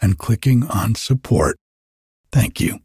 and 0.00 0.18
clicking 0.18 0.64
on 0.64 0.94
support. 0.94 1.56
Thank 2.32 2.60
you. 2.60 2.80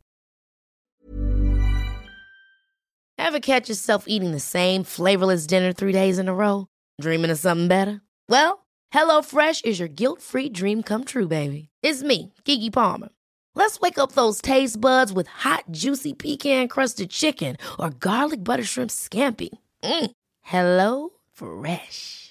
Ever 3.17 3.39
catch 3.39 3.69
yourself 3.69 4.05
eating 4.07 4.31
the 4.31 4.39
same 4.39 4.83
flavorless 4.83 5.47
dinner 5.47 5.71
three 5.73 5.93
days 5.93 6.19
in 6.19 6.27
a 6.27 6.33
row? 6.33 6.67
Dreaming 6.99 7.31
of 7.31 7.39
something 7.39 7.67
better? 7.67 8.01
Well, 8.27 8.65
HelloFresh 8.93 9.63
is 9.63 9.79
your 9.79 9.87
guilt 9.87 10.21
free 10.21 10.49
dream 10.49 10.83
come 10.83 11.05
true, 11.05 11.27
baby. 11.27 11.69
It's 11.81 12.03
me, 12.03 12.33
Keke 12.45 12.73
Palmer. 12.73 13.09
Let's 13.55 13.79
wake 13.79 13.97
up 13.97 14.13
those 14.13 14.41
taste 14.41 14.81
buds 14.81 15.13
with 15.13 15.27
hot, 15.27 15.65
juicy 15.71 16.13
pecan 16.13 16.67
crusted 16.67 17.09
chicken 17.09 17.57
or 17.79 17.89
garlic 17.91 18.43
butter 18.43 18.63
shrimp 18.63 18.89
scampi. 18.91 19.49
Mm. 19.83 20.11
Hello 20.41 21.09
Fresh. 21.31 22.30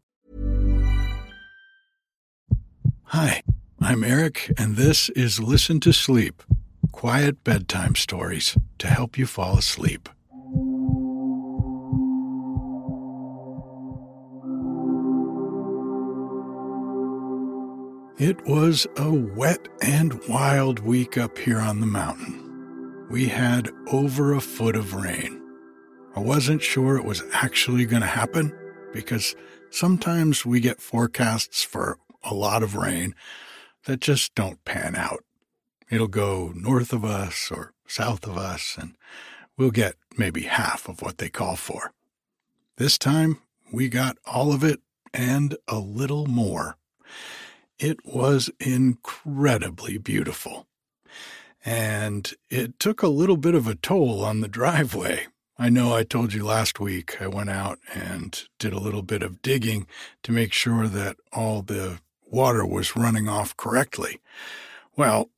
Hi, 3.13 3.43
I'm 3.81 4.05
Erik, 4.05 4.53
and 4.57 4.77
this 4.77 5.09
is 5.09 5.37
Listen 5.37 5.81
to 5.81 5.91
Sleep 5.91 6.41
quiet 6.93 7.43
bedtime 7.43 7.93
stories 7.95 8.57
to 8.77 8.87
help 8.87 9.17
you 9.17 9.25
fall 9.25 9.57
asleep. 9.57 10.07
It 18.17 18.45
was 18.47 18.87
a 18.95 19.11
wet 19.11 19.67
and 19.81 20.17
wild 20.29 20.79
week 20.79 21.17
up 21.17 21.37
here 21.37 21.59
on 21.59 21.81
the 21.81 21.87
mountain. 21.87 23.07
We 23.09 23.27
had 23.27 23.71
over 23.91 24.31
a 24.31 24.39
foot 24.39 24.77
of 24.77 24.93
rain. 24.93 25.41
I 26.15 26.21
wasn't 26.21 26.61
sure 26.61 26.95
it 26.95 27.03
was 27.03 27.23
actually 27.33 27.83
going 27.83 28.03
to 28.03 28.07
happen 28.07 28.57
because 28.93 29.35
sometimes 29.69 30.45
we 30.45 30.61
get 30.61 30.79
forecasts 30.79 31.61
for 31.61 31.97
a 32.23 32.33
lot 32.33 32.63
of 32.63 32.75
rain 32.75 33.15
that 33.85 33.99
just 33.99 34.35
don't 34.35 34.63
pan 34.65 34.95
out. 34.95 35.23
It'll 35.89 36.07
go 36.07 36.53
north 36.55 36.93
of 36.93 37.03
us 37.03 37.51
or 37.51 37.73
south 37.87 38.25
of 38.25 38.37
us, 38.37 38.77
and 38.79 38.95
we'll 39.57 39.71
get 39.71 39.95
maybe 40.17 40.43
half 40.43 40.87
of 40.87 41.01
what 41.01 41.17
they 41.17 41.29
call 41.29 41.55
for. 41.55 41.93
This 42.77 42.97
time, 42.97 43.39
we 43.71 43.89
got 43.89 44.17
all 44.25 44.53
of 44.53 44.63
it 44.63 44.79
and 45.13 45.57
a 45.67 45.79
little 45.79 46.25
more. 46.25 46.77
It 47.77 48.05
was 48.05 48.49
incredibly 48.59 49.97
beautiful. 49.97 50.67
And 51.63 52.31
it 52.49 52.79
took 52.79 53.03
a 53.03 53.07
little 53.07 53.37
bit 53.37 53.55
of 53.55 53.67
a 53.67 53.75
toll 53.75 54.23
on 54.23 54.41
the 54.41 54.47
driveway. 54.47 55.27
I 55.57 55.69
know 55.69 55.93
I 55.93 56.03
told 56.03 56.33
you 56.33 56.43
last 56.43 56.79
week 56.79 57.21
I 57.21 57.27
went 57.27 57.49
out 57.49 57.79
and 57.93 58.43
did 58.57 58.73
a 58.73 58.79
little 58.79 59.03
bit 59.03 59.21
of 59.21 59.41
digging 59.41 59.85
to 60.23 60.31
make 60.31 60.53
sure 60.53 60.87
that 60.87 61.17
all 61.31 61.61
the 61.61 61.99
water 62.31 62.65
was 62.65 62.95
running 62.95 63.27
off 63.27 63.55
correctly. 63.57 64.19
Well, 64.95 65.29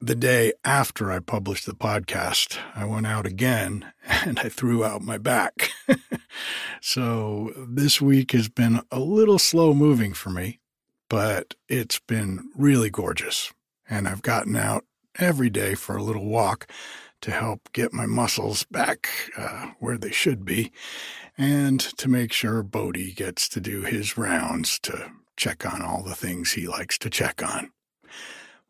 the 0.00 0.14
day 0.14 0.52
after 0.64 1.10
I 1.10 1.20
published 1.20 1.66
the 1.66 1.72
podcast, 1.72 2.58
I 2.74 2.84
went 2.84 3.06
out 3.06 3.26
again 3.26 3.92
and 4.06 4.38
I 4.38 4.48
threw 4.48 4.84
out 4.84 5.02
my 5.02 5.18
back. 5.18 5.70
so 6.80 7.52
this 7.56 8.00
week 8.00 8.32
has 8.32 8.48
been 8.48 8.82
a 8.90 9.00
little 9.00 9.38
slow 9.38 9.72
moving 9.72 10.12
for 10.12 10.30
me 10.30 10.60
but 11.08 11.54
it's 11.68 12.00
been 12.00 12.50
really 12.56 12.90
gorgeous. 12.90 13.52
And 13.88 14.08
I've 14.08 14.22
gotten 14.22 14.56
out 14.56 14.84
every 15.18 15.50
day 15.50 15.74
for 15.74 15.96
a 15.96 16.02
little 16.02 16.24
walk 16.24 16.68
to 17.20 17.30
help 17.30 17.72
get 17.72 17.92
my 17.92 18.06
muscles 18.06 18.64
back 18.64 19.08
uh, 19.36 19.68
where 19.78 19.96
they 19.96 20.10
should 20.10 20.44
be 20.44 20.72
and 21.38 21.80
to 21.80 22.08
make 22.08 22.32
sure 22.32 22.62
Bodie 22.62 23.12
gets 23.12 23.48
to 23.50 23.60
do 23.60 23.82
his 23.82 24.18
rounds 24.18 24.78
to 24.80 25.12
check 25.36 25.64
on 25.66 25.82
all 25.82 26.02
the 26.02 26.14
things 26.14 26.52
he 26.52 26.66
likes 26.66 26.98
to 26.98 27.10
check 27.10 27.42
on. 27.42 27.70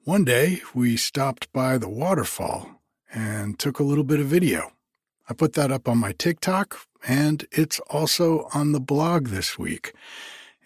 One 0.04 0.24
day 0.24 0.60
we 0.74 0.96
stopped 0.96 1.52
by 1.52 1.78
the 1.78 1.88
waterfall 1.88 2.82
and 3.12 3.58
took 3.58 3.78
a 3.78 3.84
little 3.84 4.04
bit 4.04 4.20
of 4.20 4.26
video. 4.26 4.72
I 5.28 5.34
put 5.34 5.54
that 5.54 5.72
up 5.72 5.88
on 5.88 5.98
my 5.98 6.12
TikTok 6.12 6.78
and 7.06 7.46
it's 7.50 7.80
also 7.90 8.48
on 8.52 8.72
the 8.72 8.80
blog 8.80 9.28
this 9.28 9.58
week. 9.58 9.94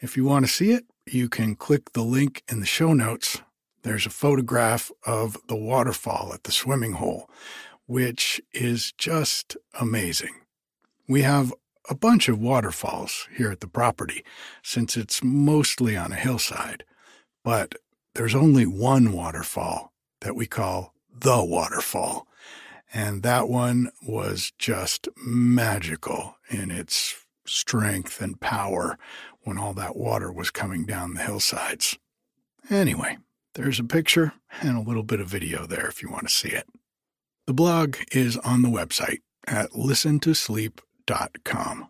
If 0.01 0.17
you 0.17 0.25
want 0.25 0.47
to 0.47 0.53
see 0.53 0.73
it, 0.73 0.85
you 1.07 1.29
can 1.29 1.55
click 1.55 1.93
the 1.93 2.03
link 2.03 2.43
in 2.51 2.61
the 2.61 2.67
show 2.67 2.93
notes. 2.93 3.41
There's 3.83 4.07
a 4.07 4.11
photograph 4.11 4.91
of 5.05 5.37
the 5.47 5.57
waterfall 5.57 6.33
at 6.35 6.45
the 6.45 6.53
swimming 6.53 6.95
hole, 6.95 7.31
which 7.87 8.41
is 8.53 8.93
just 8.99 9.57
amazing. 9.81 10.35
We 11.07 11.23
have 11.23 11.55
a 11.89 11.95
bunch 11.95 12.29
of 12.29 12.39
waterfalls 12.39 13.29
here 13.35 13.51
at 13.51 13.61
the 13.61 13.67
property 13.67 14.25
since 14.63 14.97
it's 14.97 15.23
mostly 15.23 15.97
on 15.97 16.13
a 16.13 16.17
hillside, 16.17 16.85
but 17.45 17.75
there's 18.15 18.35
only 18.35 18.67
one 18.67 19.13
waterfall 19.13 19.93
that 20.21 20.37
we 20.37 20.47
call 20.47 20.95
the 21.13 21.45
waterfall. 21.45 22.27
And 22.93 23.23
that 23.23 23.49
one 23.49 23.91
was 24.03 24.53
just 24.59 25.09
magical 25.17 26.37
in 26.51 26.71
its 26.71 27.17
strength 27.47 28.21
and 28.21 28.41
power 28.41 28.99
when 29.43 29.59
all 29.59 29.75
that 29.75 29.97
water 29.97 30.33
was 30.33 30.51
coming 30.51 30.85
down 30.85 31.15
the 31.15 31.23
hillsides. 31.23 31.99
Anyway, 32.71 33.19
there's 33.55 33.79
a 33.79 33.85
picture 33.85 34.33
and 34.61 34.77
a 34.77 34.83
little 34.83 35.03
bit 35.03 35.21
of 35.21 35.29
video 35.29 35.67
there 35.67 35.87
if 35.87 36.03
you 36.03 36.11
want 36.11 36.29
to 36.29 36.35
see 36.35 36.51
it. 36.51 36.67
The 37.47 37.55
blog 37.55 37.97
is 38.13 38.37
on 38.39 38.63
the 38.63 38.69
website 38.69 39.21
at 39.47 39.71
listentosleep.com. 41.09 41.89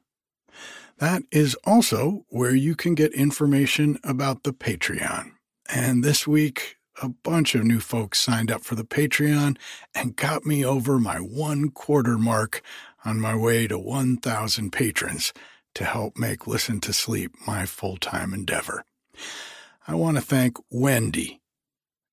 That 0.99 1.23
is 1.31 1.57
also 1.65 2.25
where 2.29 2.55
you 2.55 2.75
can 2.75 2.95
get 2.95 3.13
information 3.15 3.99
about 4.03 4.43
the 4.43 4.53
Patreon. 4.53 5.33
And 5.73 6.03
this 6.03 6.27
week, 6.27 6.77
a 7.01 7.09
bunch 7.09 7.55
of 7.55 7.63
new 7.63 7.79
folks 7.79 8.21
signed 8.21 8.51
up 8.51 8.65
for 8.65 8.75
the 8.75 8.85
Patreon 8.85 9.57
and 9.95 10.17
got 10.17 10.45
me 10.45 10.65
over 10.65 10.99
my 10.99 11.19
one 11.19 11.71
quarter 11.71 12.19
mark 12.19 12.63
on 13.05 13.21
my 13.21 13.37
way 13.37 13.69
to 13.69 13.79
1,000 13.79 14.73
patrons 14.73 15.33
to 15.75 15.85
help 15.85 16.19
make 16.19 16.49
Listen 16.49 16.81
to 16.81 16.93
Sleep 16.93 17.33
my 17.47 17.65
full 17.65 17.97
time 17.97 18.35
endeavor. 18.35 18.85
I 19.87 19.95
want 19.95 20.17
to 20.17 20.23
thank 20.23 20.57
Wendy, 20.71 21.41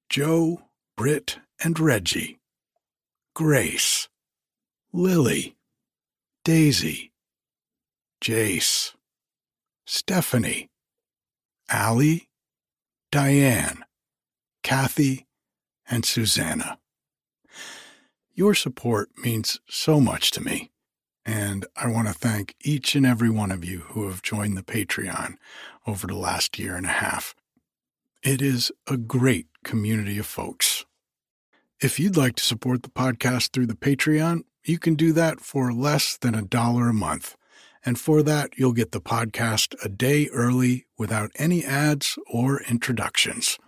Joe, 0.10 0.62
Britt, 0.96 1.40
and 1.64 1.80
Reggie, 1.80 2.40
Grace, 3.34 4.08
Lily, 4.94 5.56
Daisy, 6.46 7.12
Jace, 8.22 8.94
Stephanie, 9.88 10.70
Allie, 11.70 12.30
Diane, 13.12 13.84
Kathy, 14.62 15.26
and 15.90 16.06
Susanna. 16.06 16.78
Your 18.36 18.54
support 18.54 19.10
means 19.18 19.60
so 19.68 20.00
much 20.00 20.30
to 20.32 20.42
me, 20.42 20.70
and 21.26 21.66
I 21.76 21.88
want 21.88 22.10
to 22.10 22.14
thank 22.14 22.54
each 22.64 22.94
and 22.94 23.08
every 23.08 23.32
one 23.32 23.52
of 23.52 23.66
you 23.66 23.80
who 23.80 24.08
have 24.08 24.22
joined 24.22 24.56
the 24.56 24.62
Patreon 24.62 25.38
over 25.88 26.06
the 26.06 26.16
last 26.16 26.60
year 26.60 26.76
and 26.76 26.86
a 26.86 26.90
half. 26.90 27.34
It 28.22 28.40
is 28.40 28.72
a 28.86 28.98
great 28.98 29.48
community 29.64 30.20
of 30.20 30.28
folks. 30.28 30.86
If 31.82 32.00
you'd 32.00 32.16
like 32.16 32.36
to 32.36 32.44
support 32.44 32.84
the 32.84 32.90
podcast 32.90 33.50
through 33.50 33.66
the 33.66 33.74
Patreon, 33.74 34.44
you 34.68 34.80
can 34.80 34.96
do 34.96 35.14
that 35.14 35.40
for 35.40 35.72
less 35.72 36.18
than 36.18 36.36
a 36.36 36.42
dollar 36.42 36.90
a 36.90 36.94
month. 36.94 37.36
And 37.86 38.00
for 38.00 38.24
that, 38.24 38.58
you'll 38.58 38.74
get 38.74 38.92
the 38.92 39.02
podcast 39.02 39.76
a 39.84 39.90
day 39.90 40.28
early 40.34 40.86
without 40.98 41.32
any 41.36 41.64
ads 41.64 42.18
or 42.28 42.62
introductions. 42.64 43.60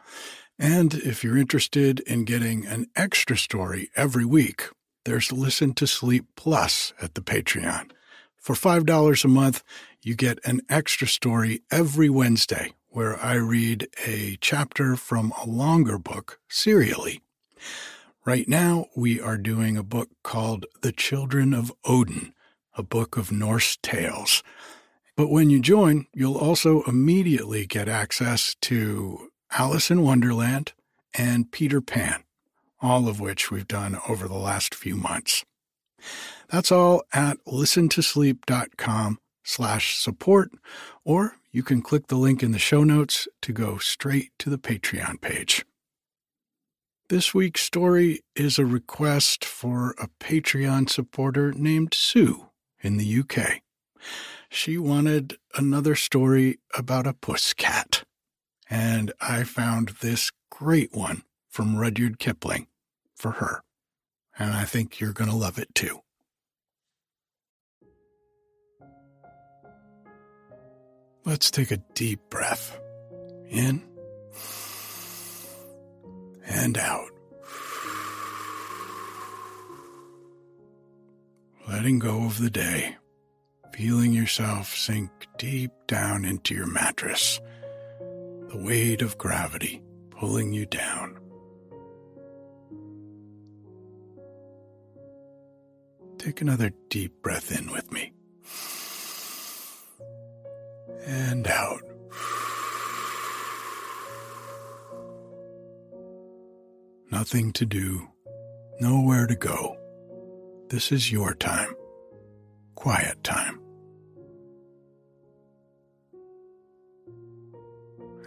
And 0.57 0.95
if 0.95 1.23
you're 1.23 1.38
interested 1.38 1.99
in 2.01 2.25
getting 2.25 2.65
an 2.65 2.88
extra 2.95 3.38
story 3.38 3.91
every 3.95 4.25
week, 4.25 4.69
there's 5.05 5.31
Listen 5.31 5.73
to 5.75 5.85
Sleep 5.85 6.25
Plus 6.35 6.94
at 7.00 7.13
the 7.13 7.21
Patreon. 7.21 7.91
For 8.38 8.55
$5 8.55 9.23
a 9.23 9.27
month, 9.27 9.63
you 10.01 10.15
get 10.15 10.39
an 10.43 10.61
extra 10.67 11.07
story 11.07 11.61
every 11.69 12.09
Wednesday 12.09 12.73
where 12.89 13.23
I 13.23 13.35
read 13.35 13.88
a 14.07 14.38
chapter 14.41 14.95
from 14.95 15.31
a 15.43 15.47
longer 15.47 16.00
book 16.00 16.39
serially. 16.50 17.21
Right 18.27 18.50
now, 18.50 18.88
we 18.94 19.21
are 19.21 19.38
doing 19.38 19.77
a 19.77 19.83
book 19.83 20.09
called 20.21 20.65
The 20.81 20.91
Children 20.91 21.53
of 21.53 21.71
Odin, 21.85 22.33
a 22.75 22.83
book 22.83 23.15
of 23.15 23.31
Norse 23.31 23.77
tales. 23.81 24.44
But 25.15 25.29
when 25.29 25.50
you 25.50 25.62
join, 25.62 26.07
you'll 26.13 26.38
also 26.38 26.81
immediately 26.81 27.65
get 27.65 27.88
access 27.88 28.57
to 28.63 29.29
Alice 29.51 29.89
in 29.89 30.01
Wonderland 30.01 30.74
and 31.13 31.53
Peter 31.53 31.79
Pan, 31.79 32.25
all 32.81 33.07
of 33.07 33.21
which 33.21 33.50
we've 33.50 33.65
done 33.65 33.97
over 34.09 34.27
the 34.27 34.33
last 34.33 34.75
few 34.75 34.97
months. 34.97 35.45
That's 36.50 36.69
all 36.69 37.03
at 37.13 37.38
listentosleep.com 37.47 39.19
slash 39.45 39.97
support, 39.97 40.51
or 41.06 41.38
you 41.53 41.63
can 41.63 41.81
click 41.81 42.07
the 42.07 42.18
link 42.18 42.44
in 42.44 42.51
the 42.51 42.59
show 42.59 42.83
notes 42.83 43.29
to 43.44 43.53
go 43.53 43.77
straight 43.77 44.31
to 44.39 44.50
the 44.50 44.59
Patreon 44.59 45.21
page. 45.21 45.63
This 47.09 47.33
week's 47.33 47.62
story 47.62 48.19
is 48.36 48.59
a 48.59 48.65
request 48.65 49.45
for 49.45 49.95
a 49.98 50.09
Patreon 50.19 50.89
supporter 50.89 51.54
named 51.54 51.94
Sue 51.94 52.50
in 52.81 52.98
the 52.98 53.19
UK. 53.21 53.62
She 54.50 54.77
wanted 54.77 55.38
another 55.56 55.95
story 55.95 56.59
about 56.77 57.07
a 57.07 57.13
puss 57.13 57.54
cat, 57.54 58.04
and 58.69 59.13
I 59.21 59.45
found 59.45 59.94
this 60.01 60.33
great 60.51 60.94
one 60.94 61.24
from 61.50 61.77
Rudyard 61.77 62.19
Kipling 62.19 62.68
for 63.15 63.31
her, 63.31 63.63
and 64.38 64.51
I 64.51 64.65
think 64.65 65.00
you're 65.00 65.13
going 65.13 65.30
to 65.30 65.36
love 65.36 65.57
it 65.57 65.74
too. 65.74 66.01
Let's 71.24 71.51
take 71.51 71.71
a 71.71 71.77
deep 71.94 72.19
breath 72.30 72.77
in 73.50 73.81
and 76.47 76.77
out. 76.77 77.09
Letting 81.67 81.99
go 81.99 82.25
of 82.25 82.39
the 82.39 82.49
day, 82.49 82.95
feeling 83.73 84.13
yourself 84.13 84.73
sink 84.75 85.11
deep 85.38 85.71
down 85.88 86.25
into 86.25 86.55
your 86.55 86.67
mattress, 86.67 87.39
the 87.99 88.57
weight 88.57 89.01
of 89.01 89.17
gravity 89.17 89.81
pulling 90.11 90.53
you 90.53 90.65
down. 90.65 91.19
Take 96.17 96.41
another 96.41 96.71
deep 96.89 97.21
breath 97.21 97.57
in 97.57 97.71
with 97.71 97.91
me. 97.91 98.13
And 101.05 101.47
out. 101.47 101.81
Nothing 107.19 107.51
to 107.53 107.65
do, 107.65 108.07
nowhere 108.79 109.25
to 109.25 109.35
go. 109.35 109.75
This 110.69 110.91
is 110.91 111.11
your 111.11 111.33
time, 111.33 111.73
quiet 112.75 113.23
time. 113.23 113.59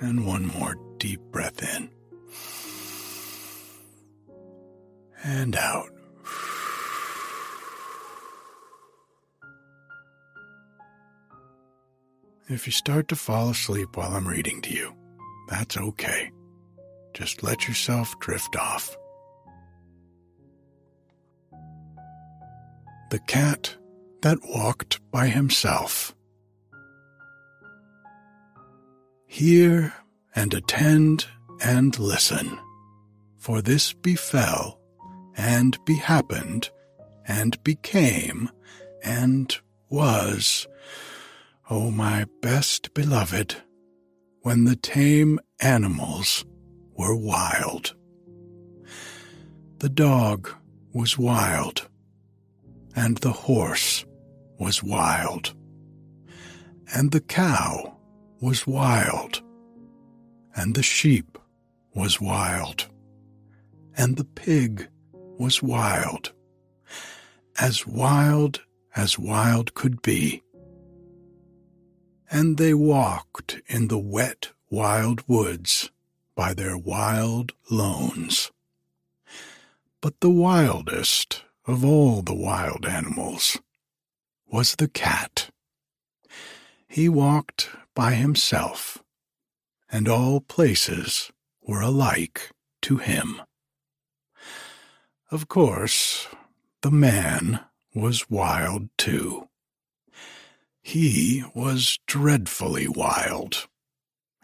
And 0.00 0.26
one 0.26 0.44
more 0.44 0.74
deep 0.98 1.20
breath 1.30 1.62
in 1.62 1.88
and 5.22 5.54
out. 5.54 5.90
If 12.48 12.66
you 12.66 12.72
start 12.72 13.06
to 13.06 13.14
fall 13.14 13.50
asleep 13.50 13.96
while 13.96 14.14
I'm 14.14 14.26
reading 14.26 14.60
to 14.62 14.74
you, 14.74 14.92
that's 15.48 15.76
okay. 15.76 16.32
Just 17.14 17.42
let 17.42 17.66
yourself 17.66 18.18
drift 18.20 18.56
off. 18.56 18.96
The 23.10 23.18
cat 23.20 23.74
that 24.22 24.38
walked 24.44 25.00
by 25.10 25.26
himself. 25.26 26.14
Hear 29.26 29.92
and 30.34 30.54
attend 30.54 31.26
and 31.60 31.98
listen, 31.98 32.58
for 33.38 33.60
this 33.60 33.92
befell 33.92 34.80
and 35.36 35.76
behappened 35.84 36.70
and 37.26 37.62
became 37.64 38.50
and 39.02 39.56
was, 39.88 40.66
O 41.68 41.90
my 41.90 42.26
best 42.42 42.94
beloved, 42.94 43.56
when 44.42 44.64
the 44.64 44.76
tame 44.76 45.38
animals 45.60 46.44
were 47.00 47.16
wild. 47.16 47.94
The 49.78 49.88
dog 49.88 50.50
was 50.92 51.16
wild, 51.16 51.88
and 52.94 53.16
the 53.18 53.32
horse 53.32 54.04
was 54.58 54.82
wild, 54.82 55.54
and 56.94 57.10
the 57.10 57.22
cow 57.22 57.96
was 58.42 58.66
wild, 58.66 59.40
and 60.54 60.74
the 60.74 60.82
sheep 60.82 61.38
was 61.94 62.20
wild, 62.20 62.86
and 63.96 64.18
the 64.18 64.30
pig 64.44 64.86
was 65.38 65.62
wild, 65.62 66.32
as 67.58 67.86
wild 67.86 68.60
as 68.94 69.18
wild 69.18 69.72
could 69.72 70.02
be. 70.02 70.42
And 72.30 72.58
they 72.58 72.74
walked 72.74 73.58
in 73.68 73.88
the 73.88 74.04
wet, 74.16 74.50
wild 74.70 75.26
woods 75.26 75.90
by 76.40 76.54
their 76.54 76.78
wild 76.78 77.52
lones. 77.70 78.50
But 80.00 80.20
the 80.20 80.30
wildest 80.30 81.44
of 81.66 81.84
all 81.84 82.22
the 82.22 82.34
wild 82.34 82.86
animals 82.86 83.58
was 84.46 84.76
the 84.76 84.88
cat. 84.88 85.50
He 86.88 87.10
walked 87.10 87.68
by 87.94 88.14
himself, 88.14 89.04
and 89.92 90.08
all 90.08 90.40
places 90.40 91.30
were 91.60 91.82
alike 91.82 92.50
to 92.88 92.96
him. 92.96 93.42
Of 95.30 95.46
course, 95.46 96.26
the 96.80 96.90
man 96.90 97.60
was 97.94 98.30
wild 98.30 98.88
too. 98.96 99.50
He 100.80 101.44
was 101.54 101.98
dreadfully 102.06 102.88
wild. 102.88 103.68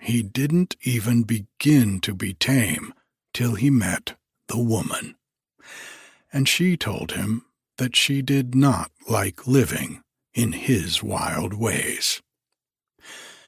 He 0.06 0.22
didn't 0.22 0.76
even 0.82 1.24
begin 1.24 1.98
to 2.02 2.14
be 2.14 2.32
tame 2.32 2.94
till 3.34 3.56
he 3.56 3.70
met 3.70 4.16
the 4.46 4.56
woman. 4.56 5.16
And 6.32 6.48
she 6.48 6.76
told 6.76 7.10
him 7.10 7.44
that 7.78 7.96
she 7.96 8.22
did 8.22 8.54
not 8.54 8.92
like 9.08 9.48
living 9.48 10.02
in 10.32 10.52
his 10.52 11.02
wild 11.02 11.54
ways. 11.54 12.22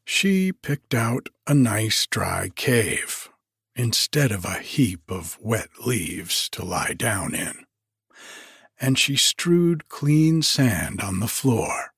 She 0.05 0.51
picked 0.51 0.95
out 0.95 1.29
a 1.47 1.55
nice 1.55 2.09
dry 2.09 2.51
cave 2.57 3.29
instead 3.77 4.33
of 4.33 4.45
a 4.45 4.59
heap 4.59 5.09
of 5.09 5.39
wet 5.41 5.71
leaves 5.87 6.49
to 6.49 6.65
lie 6.65 6.95
down 6.95 7.37
in, 7.37 7.67
and 8.81 8.99
she 8.99 9.15
strewed 9.15 9.89
clean 9.89 10.43
sand 10.43 11.03
on 11.03 11.21
the 11.21 11.29
floor 11.29 11.93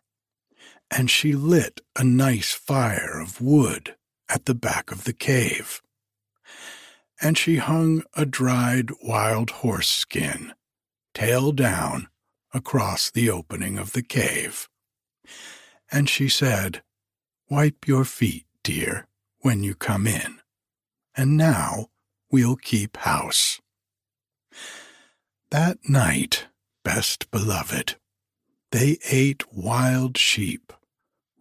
and 0.90 1.10
she 1.10 1.32
lit 1.32 1.80
a 1.96 2.04
nice 2.04 2.52
fire 2.52 3.20
of 3.20 3.40
wood 3.40 3.94
at 4.30 4.46
the 4.46 4.54
back 4.54 4.90
of 4.90 5.04
the 5.04 5.12
cave. 5.12 5.82
And 7.20 7.36
she 7.36 7.56
hung 7.56 8.02
a 8.14 8.24
dried 8.24 8.90
wild 9.02 9.50
horse 9.50 9.88
skin, 9.88 10.54
tail 11.12 11.52
down, 11.52 12.08
across 12.52 13.10
the 13.10 13.30
opening 13.30 13.78
of 13.78 13.92
the 13.92 14.02
cave. 14.02 14.68
And 15.92 16.08
she 16.08 16.28
said, 16.28 16.82
Wipe 17.48 17.86
your 17.86 18.04
feet, 18.04 18.46
dear, 18.62 19.06
when 19.40 19.62
you 19.62 19.74
come 19.74 20.06
in. 20.06 20.40
And 21.16 21.36
now 21.36 21.88
we'll 22.30 22.56
keep 22.56 22.96
house. 22.98 23.60
That 25.50 25.78
night, 25.88 26.46
best 26.84 27.30
beloved, 27.30 27.96
they 28.70 28.98
ate 29.10 29.52
wild 29.52 30.16
sheep, 30.16 30.72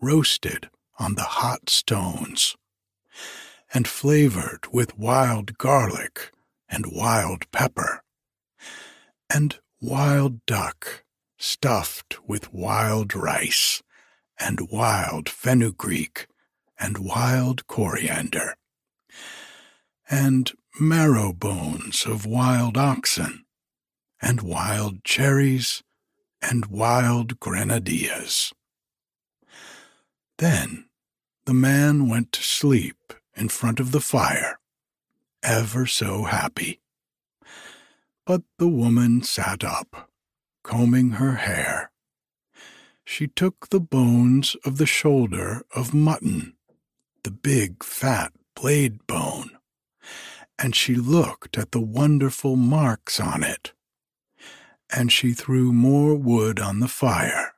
roasted 0.01 0.69
on 0.97 1.15
the 1.15 1.23
hot 1.23 1.69
stones, 1.69 2.55
and 3.73 3.87
flavored 3.87 4.65
with 4.71 4.97
wild 4.97 5.57
garlic 5.57 6.31
and 6.67 6.85
wild 6.91 7.49
pepper, 7.51 8.03
and 9.29 9.59
wild 9.81 10.45
duck 10.45 11.03
stuffed 11.37 12.17
with 12.27 12.53
wild 12.53 13.15
rice 13.15 13.81
and 14.39 14.69
wild 14.71 15.29
fenugreek 15.29 16.27
and 16.79 16.97
wild 16.97 17.67
coriander, 17.67 18.55
and 20.09 20.51
marrow 20.79 21.33
bones 21.33 22.05
of 22.05 22.25
wild 22.25 22.77
oxen, 22.77 23.45
and 24.21 24.41
wild 24.41 25.03
cherries, 25.03 25.83
and 26.41 26.67
wild 26.67 27.39
grenadillas. 27.39 28.53
Then 30.37 30.85
the 31.45 31.53
man 31.53 32.07
went 32.07 32.31
to 32.33 32.43
sleep 32.43 33.13
in 33.39 33.49
front 33.49 33.79
of 33.79 33.91
the 33.91 34.01
fire, 34.01 34.59
ever 35.41 35.85
so 35.85 36.23
happy. 36.23 36.81
But 38.25 38.43
the 38.57 38.67
woman 38.67 39.23
sat 39.23 39.63
up, 39.63 40.11
combing 40.63 41.11
her 41.11 41.35
hair. 41.35 41.91
She 43.05 43.27
took 43.27 43.69
the 43.69 43.79
bones 43.79 44.55
of 44.65 44.77
the 44.77 44.85
shoulder 44.85 45.63
of 45.75 45.93
mutton, 45.93 46.53
the 47.23 47.31
big 47.31 47.83
fat 47.83 48.33
blade 48.55 49.07
bone, 49.07 49.57
and 50.59 50.75
she 50.75 50.95
looked 50.95 51.57
at 51.57 51.71
the 51.71 51.81
wonderful 51.81 52.55
marks 52.55 53.19
on 53.19 53.43
it. 53.43 53.71
And 54.91 55.11
she 55.11 55.33
threw 55.33 55.71
more 55.71 56.15
wood 56.15 56.59
on 56.59 56.79
the 56.79 56.87
fire. 56.87 57.53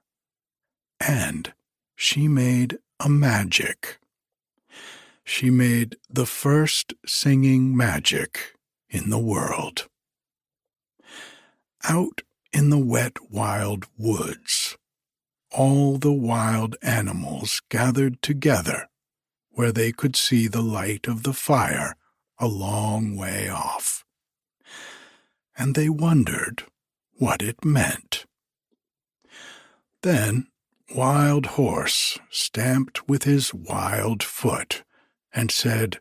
And 1.00 1.54
she 1.96 2.28
made 2.28 2.78
a 3.00 3.10
magic. 3.10 4.01
She 5.24 5.50
made 5.50 5.98
the 6.10 6.26
first 6.26 6.94
singing 7.06 7.76
magic 7.76 8.56
in 8.90 9.10
the 9.10 9.20
world. 9.20 9.88
Out 11.84 12.22
in 12.52 12.70
the 12.70 12.78
wet 12.78 13.18
wild 13.30 13.86
woods, 13.98 14.78
all 15.52 15.98
the 15.98 16.12
wild 16.12 16.76
animals 16.82 17.62
gathered 17.70 18.22
together 18.22 18.88
where 19.50 19.72
they 19.72 19.92
could 19.92 20.16
see 20.16 20.48
the 20.48 20.62
light 20.62 21.08
of 21.08 21.24
the 21.24 21.34
fire 21.34 21.96
a 22.40 22.48
long 22.48 23.16
way 23.16 23.50
off. 23.50 24.04
And 25.58 25.76
they 25.76 25.90
wondered 25.90 26.64
what 27.18 27.42
it 27.42 27.64
meant. 27.64 28.26
Then 30.02 30.48
Wild 30.96 31.46
Horse 31.46 32.18
stamped 32.30 33.08
with 33.08 33.24
his 33.24 33.54
wild 33.54 34.24
foot 34.24 34.84
and 35.34 35.52
said, 35.52 36.00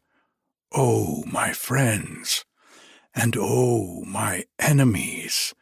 Oh, 0.73 1.25
my 1.27 1.53
friends, 1.53 2.45
and 3.15 3.37
oh, 3.39 4.05
my 4.05 4.45
enemies, 4.59 5.55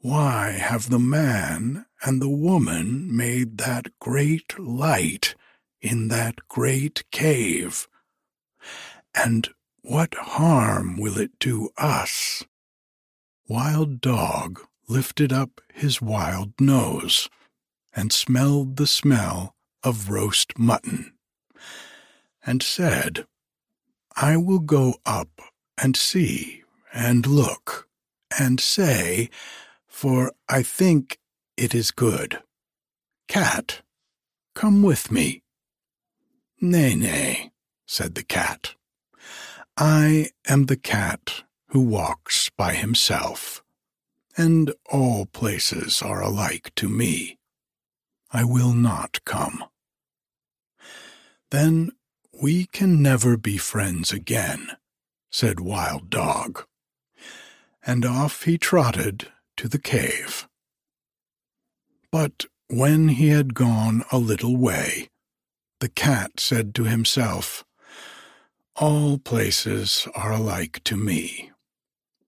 why 0.00 0.52
have 0.52 0.88
the 0.88 0.98
man 0.98 1.84
and 2.02 2.22
the 2.22 2.28
woman 2.28 3.14
made 3.14 3.58
that 3.58 3.98
great 3.98 4.58
light 4.58 5.34
in 5.82 6.08
that 6.08 6.48
great 6.48 7.04
cave? 7.10 7.86
And 9.14 9.48
what 9.82 10.14
harm 10.14 10.98
will 10.98 11.18
it 11.18 11.38
do 11.38 11.70
us? 11.76 12.44
Wild 13.48 14.00
Dog 14.00 14.60
lifted 14.88 15.32
up 15.32 15.60
his 15.72 16.00
wild 16.00 16.52
nose 16.60 17.28
and 17.94 18.12
smelled 18.12 18.76
the 18.76 18.86
smell 18.86 19.54
of 19.82 20.10
roast 20.10 20.58
mutton, 20.58 21.12
and 22.44 22.62
said, 22.62 23.26
I 24.16 24.36
will 24.36 24.58
go 24.58 24.96
up 25.06 25.40
and 25.80 25.96
see 25.96 26.62
and 26.92 27.26
look 27.26 27.88
and 28.38 28.60
say, 28.60 29.30
for 29.86 30.32
I 30.48 30.62
think 30.62 31.18
it 31.56 31.74
is 31.74 31.90
good. 31.90 32.42
Cat, 33.28 33.82
come 34.54 34.82
with 34.82 35.10
me. 35.10 35.42
Nay, 36.60 36.94
nay, 36.94 37.50
said 37.86 38.14
the 38.14 38.24
cat. 38.24 38.74
I 39.76 40.30
am 40.48 40.66
the 40.66 40.76
cat 40.76 41.44
who 41.68 41.80
walks 41.80 42.50
by 42.50 42.74
himself, 42.74 43.62
and 44.36 44.72
all 44.90 45.26
places 45.26 46.02
are 46.02 46.22
alike 46.22 46.72
to 46.76 46.88
me. 46.88 47.38
I 48.32 48.44
will 48.44 48.74
not 48.74 49.24
come. 49.24 49.64
Then 51.50 51.92
we 52.40 52.66
can 52.66 53.02
never 53.02 53.36
be 53.36 53.58
friends 53.58 54.12
again, 54.12 54.68
said 55.30 55.60
Wild 55.60 56.08
Dog, 56.08 56.64
and 57.86 58.04
off 58.04 58.44
he 58.44 58.56
trotted 58.56 59.28
to 59.56 59.68
the 59.68 59.78
cave. 59.78 60.48
But 62.10 62.46
when 62.68 63.08
he 63.08 63.28
had 63.28 63.54
gone 63.54 64.04
a 64.10 64.18
little 64.18 64.56
way, 64.56 65.10
the 65.80 65.88
cat 65.88 66.40
said 66.40 66.74
to 66.76 66.84
himself, 66.84 67.64
all 68.76 69.18
places 69.18 70.08
are 70.14 70.32
alike 70.32 70.80
to 70.84 70.96
me. 70.96 71.50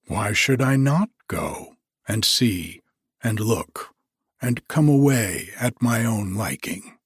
Why 0.08 0.34
should 0.34 0.60
I 0.60 0.76
not 0.76 1.08
go 1.26 1.76
and 2.06 2.24
see 2.24 2.82
and 3.22 3.40
look 3.40 3.94
and 4.42 4.68
come 4.68 4.88
away 4.88 5.48
at 5.58 5.80
my 5.80 6.04
own 6.04 6.34
liking? 6.34 6.98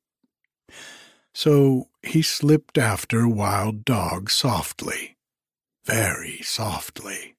So 1.38 1.90
he 2.02 2.23
slipped 2.23 2.78
after 2.78 3.28
Wild 3.28 3.85
Dog 3.85 4.31
softly, 4.31 5.19
very 5.85 6.40
softly, 6.40 7.35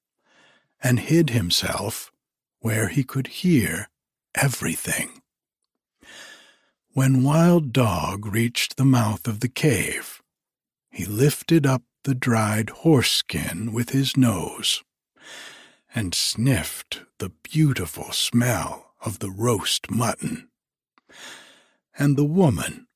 and 0.79 0.99
hid 0.99 1.31
himself 1.31 2.11
where 2.59 2.89
he 2.89 3.03
could 3.03 3.25
hear 3.25 3.89
everything. 4.35 5.23
When 6.93 7.23
Wild 7.23 7.73
Dog 7.73 8.27
reached 8.27 8.77
the 8.77 8.85
mouth 8.85 9.27
of 9.27 9.39
the 9.39 9.49
cave, 9.49 10.21
he 10.91 11.05
lifted 11.05 11.65
up 11.65 11.81
the 12.03 12.13
dried 12.13 12.69
horse 12.69 13.11
skin 13.11 13.73
with 13.73 13.89
his 13.89 14.15
nose 14.15 14.83
and 15.95 16.13
sniffed 16.13 17.01
the 17.17 17.31
beautiful 17.41 18.11
smell 18.11 18.93
of 19.03 19.17
the 19.17 19.31
roast 19.31 19.89
mutton. 19.89 20.49
And 21.97 22.15
the 22.15 22.23
woman, 22.23 22.86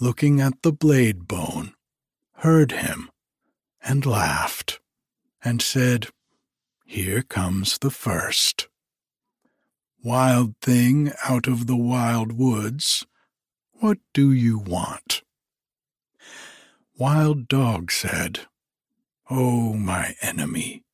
looking 0.00 0.40
at 0.40 0.62
the 0.62 0.72
blade 0.72 1.26
bone, 1.28 1.74
heard 2.36 2.72
him 2.72 3.10
and 3.82 4.06
laughed 4.06 4.80
and 5.44 5.60
said, 5.60 6.08
Here 6.84 7.22
comes 7.22 7.78
the 7.78 7.90
first. 7.90 8.68
Wild 10.02 10.56
thing 10.60 11.12
out 11.24 11.46
of 11.46 11.66
the 11.66 11.76
wild 11.76 12.32
woods, 12.32 13.06
what 13.74 13.98
do 14.12 14.32
you 14.32 14.58
want? 14.58 15.22
Wild 16.98 17.48
Dog 17.48 17.90
said, 17.90 18.40
O 19.30 19.74
my 19.74 20.14
enemy, 20.20 20.84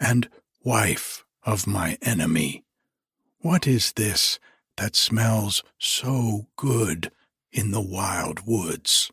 and 0.00 0.28
wife 0.62 1.24
of 1.42 1.66
my 1.66 1.96
enemy, 2.02 2.64
what 3.38 3.66
is 3.66 3.92
this 3.92 4.38
that 4.76 4.96
smells 4.96 5.62
so 5.78 6.48
good 6.56 7.12
in 7.54 7.70
the 7.70 7.80
wild 7.80 8.46
woods? 8.46 9.10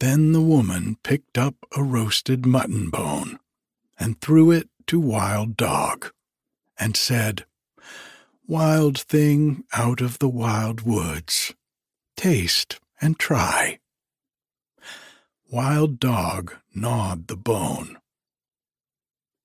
Then 0.00 0.32
the 0.32 0.42
woman 0.42 0.98
picked 1.02 1.38
up 1.38 1.54
a 1.76 1.82
roasted 1.82 2.44
mutton 2.44 2.90
bone 2.90 3.38
and 3.98 4.20
threw 4.20 4.50
it 4.50 4.68
to 4.88 5.00
Wild 5.00 5.56
Dog, 5.56 6.12
and 6.78 6.96
said, 6.96 7.44
Wild 8.46 8.98
thing 8.98 9.64
out 9.72 10.00
of 10.00 10.18
the 10.18 10.28
wild 10.28 10.82
woods, 10.82 11.52
taste 12.16 12.80
and 13.00 13.18
try. 13.18 13.78
Wild 15.50 15.98
Dog 15.98 16.54
gnawed 16.74 17.26
the 17.26 17.36
bone, 17.36 17.98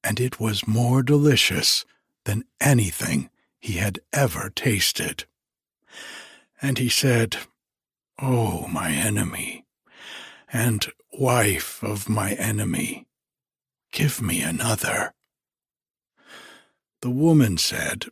and 0.04 0.20
it 0.20 0.40
was 0.40 0.68
more 0.68 1.04
delicious 1.04 1.84
than 2.26 2.46
anything 2.62 3.30
he 3.60 3.74
had 3.74 4.00
ever 4.14 4.52
tasted. 4.56 5.26
And 6.64 6.78
he 6.78 6.88
said, 6.88 7.36
Oh, 8.22 8.68
my 8.68 8.92
enemy, 8.94 9.66
and 10.54 10.88
wife 11.12 11.84
of 11.84 12.08
my 12.08 12.32
enemy, 12.36 13.06
give 13.92 14.22
me 14.22 14.42
another. 14.42 15.14
The 17.02 17.10
woman 17.10 17.58
said, 17.58 18.06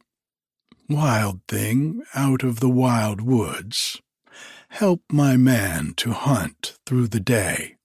Wild 0.90 1.40
thing 1.48 2.04
out 2.14 2.44
of 2.44 2.60
the 2.60 2.70
wild 2.70 3.22
woods, 3.22 4.02
help 4.68 5.02
my 5.10 5.38
man 5.38 5.94
to 5.96 6.12
hunt 6.12 6.78
through 6.86 7.08
the 7.08 7.22
day 7.22 7.78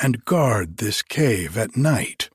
and 0.00 0.24
guard 0.24 0.76
this 0.76 1.02
cave 1.02 1.58
at 1.58 1.76
night, 1.76 2.30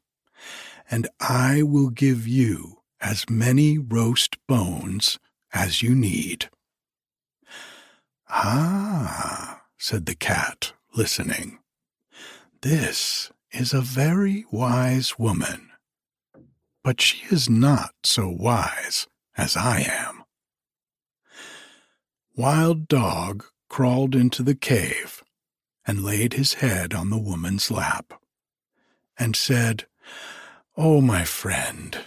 and 0.89 1.07
I 1.21 1.63
will 1.63 1.89
give 1.89 2.27
you 2.27 2.81
as 2.99 3.29
many 3.29 3.77
roast 3.77 4.35
bones 4.45 5.19
as 5.53 5.81
you 5.81 5.95
need. 5.95 6.49
Ah, 8.33 9.61
said 9.77 10.05
the 10.05 10.15
cat, 10.15 10.71
listening. 10.95 11.59
This 12.61 13.29
is 13.51 13.73
a 13.73 13.81
very 13.81 14.45
wise 14.51 15.19
woman, 15.19 15.69
but 16.81 17.01
she 17.01 17.25
is 17.33 17.49
not 17.49 17.93
so 18.03 18.29
wise 18.29 19.07
as 19.35 19.57
I 19.57 19.81
am. 19.81 20.23
Wild 22.37 22.87
Dog 22.87 23.43
crawled 23.67 24.15
into 24.15 24.43
the 24.43 24.55
cave 24.55 25.21
and 25.85 26.01
laid 26.01 26.31
his 26.33 26.55
head 26.55 26.93
on 26.93 27.09
the 27.09 27.19
woman's 27.19 27.69
lap 27.69 28.13
and 29.19 29.35
said, 29.35 29.87
Oh, 30.77 31.01
my 31.01 31.25
friend, 31.25 31.97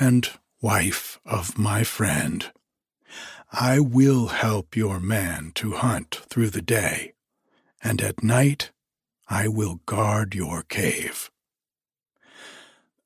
and 0.00 0.30
wife 0.62 1.20
of 1.26 1.58
my 1.58 1.84
friend, 1.84 2.50
I 3.52 3.80
will 3.80 4.26
help 4.28 4.76
your 4.76 5.00
man 5.00 5.52
to 5.54 5.72
hunt 5.72 6.20
through 6.28 6.50
the 6.50 6.62
day, 6.62 7.14
and 7.82 8.02
at 8.02 8.22
night 8.22 8.72
I 9.28 9.48
will 9.48 9.80
guard 9.86 10.34
your 10.34 10.62
cave. 10.62 11.30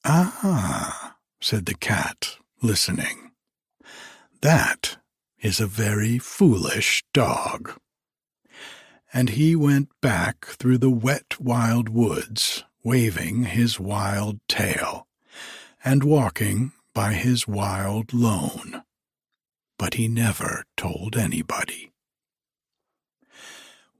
Ah, 0.05 1.17
said 1.41 1.67
the 1.67 1.75
cat, 1.75 2.39
listening. 2.61 3.31
That 4.41 4.99
is 5.41 5.61
a 5.61 5.67
very 5.67 6.19
foolish 6.19 7.05
dog. 7.13 7.79
And 9.13 9.31
he 9.31 9.55
went 9.55 9.91
back 10.01 10.47
through 10.47 10.79
the 10.79 10.91
wet 10.91 11.41
wild 11.41 11.89
woods, 11.89 12.65
waving 12.83 13.45
his 13.45 13.79
wild 13.79 14.41
tail, 14.49 15.07
and 15.85 16.03
walking 16.03 16.73
by 16.95 17.13
his 17.13 17.47
wild 17.47 18.13
lone. 18.13 18.82
But 19.83 19.95
he 19.95 20.07
never 20.07 20.65
told 20.77 21.17
anybody. 21.17 21.91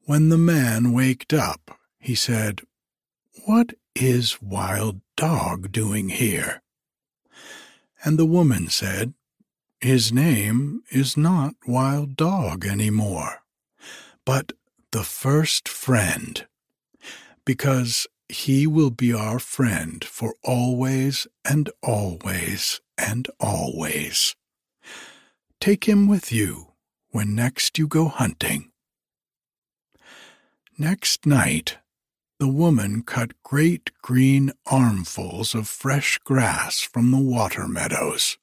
When 0.05 0.29
the 0.29 0.39
man 0.39 0.93
waked 0.93 1.33
up, 1.33 1.77
he 1.99 2.15
said, 2.15 2.61
What 3.47 3.75
is 3.97 4.41
Wild 4.41 5.01
Dog 5.17 5.73
doing 5.73 6.11
here? 6.11 6.63
And 8.05 8.17
the 8.17 8.25
woman 8.25 8.69
said, 8.69 9.15
His 9.81 10.13
name 10.13 10.85
is 10.93 11.17
not 11.17 11.57
Wild 11.67 12.15
Dog 12.15 12.65
any 12.65 12.91
more, 12.91 13.43
but 14.25 14.53
the 14.93 15.03
first 15.03 15.69
friend, 15.69 16.47
because 17.45 18.07
he 18.29 18.69
will 18.69 18.91
be 18.91 19.13
our 19.13 19.41
friend 19.41 20.05
for 20.05 20.37
always 20.45 21.27
and 21.45 21.71
always 21.83 22.81
and 22.97 23.27
always. 23.41 24.37
Take 25.63 25.85
him 25.85 26.09
with 26.09 26.33
you 26.33 26.73
when 27.11 27.37
next 27.37 27.79
you 27.79 27.87
go 27.87 28.09
hunting. 28.09 28.73
Next 30.77 31.25
night, 31.25 31.79
the 32.41 32.49
woman 32.49 33.05
cut 33.05 33.41
great 33.45 33.93
green 34.03 34.51
armfuls 34.67 35.55
of 35.55 35.69
fresh 35.69 36.19
grass 36.19 36.81
from 36.81 37.13
the 37.13 37.21
water 37.21 37.69
meadows 37.69 38.39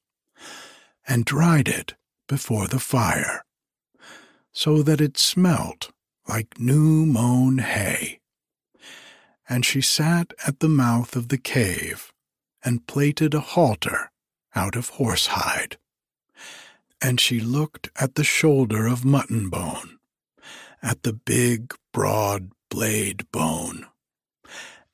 and 1.10 1.26
dried 1.26 1.68
it 1.68 1.96
before 2.30 2.68
the 2.68 2.80
fire 2.80 3.44
so 4.54 4.82
that 4.82 5.02
it 5.02 5.18
smelt 5.18 5.92
like 6.26 6.58
new 6.58 7.06
mown 7.06 7.58
hay. 7.58 8.22
And 9.50 9.66
she 9.66 9.82
sat 9.82 10.34
at 10.48 10.62
the 10.62 10.70
mouth 10.70 11.18
of 11.18 11.28
the 11.28 11.38
cave 11.38 12.14
and 12.64 12.88
plaited 12.88 13.34
a 13.34 13.42
halter 13.42 14.10
out 14.56 14.78
of 14.78 14.92
horsehide. 14.92 15.76
And 17.02 17.20
she 17.20 17.40
looked 17.40 17.90
at 17.96 18.16
the 18.16 18.24
shoulder 18.24 18.86
of 18.88 19.06
mutton 19.06 19.50
bone, 19.50 20.00
at 20.82 21.04
the 21.04 21.14
big, 21.14 21.74
broad 21.94 22.52
blade 22.70 23.30
bone, 23.32 23.86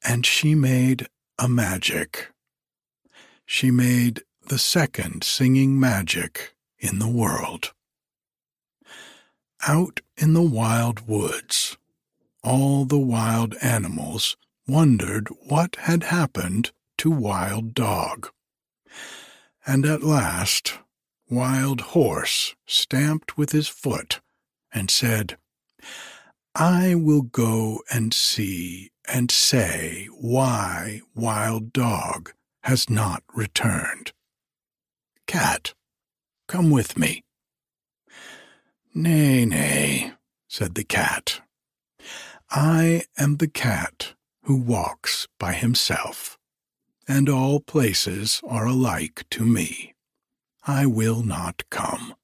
and 0.03 0.25
she 0.25 0.55
made 0.55 1.07
a 1.39 1.47
magic. 1.47 2.29
She 3.45 3.71
made 3.71 4.23
the 4.47 4.59
second 4.59 5.23
singing 5.23 5.79
magic 5.79 6.55
in 6.77 6.99
the 6.99 7.07
world. 7.07 7.73
Out 9.67 10.01
in 10.15 10.33
the 10.33 10.43
wild 10.43 11.07
woods, 11.07 11.77
all 12.43 12.85
the 12.85 12.99
wild 12.99 13.55
animals 13.61 14.37
wondered 14.67 15.27
what 15.47 15.75
had 15.77 16.03
happened 16.03 16.71
to 16.99 17.09
Wild 17.09 17.73
Dog. 17.73 18.29
And 19.65 19.85
at 19.85 20.03
last, 20.03 20.79
Wild 21.29 21.81
Horse 21.81 22.55
stamped 22.67 23.38
with 23.38 23.51
his 23.51 23.67
foot 23.67 24.21
and 24.71 24.91
said, 24.91 25.38
I 26.53 26.93
will 26.95 27.23
go 27.23 27.81
and 27.91 28.13
see 28.13 28.91
and 29.07 29.31
say 29.31 30.07
why 30.19 31.01
Wild 31.15 31.73
Dog 31.73 32.33
has 32.63 32.89
not 32.89 33.23
returned. 33.33 34.13
Cat, 35.25 35.73
come 36.47 36.69
with 36.69 36.97
me. 36.97 37.23
Nay, 38.93 39.45
nay, 39.45 40.13
said 40.47 40.75
the 40.75 40.83
cat. 40.83 41.41
I 42.51 43.03
am 43.17 43.38
the 43.38 43.47
cat 43.47 44.13
who 44.43 44.55
walks 44.55 45.27
by 45.39 45.53
himself, 45.53 46.38
and 47.07 47.27
all 47.27 47.59
places 47.59 48.41
are 48.47 48.67
alike 48.67 49.25
to 49.31 49.43
me. 49.43 49.94
I 50.67 50.88
will 50.88 51.21
not 51.21 51.63
come. 51.69 52.15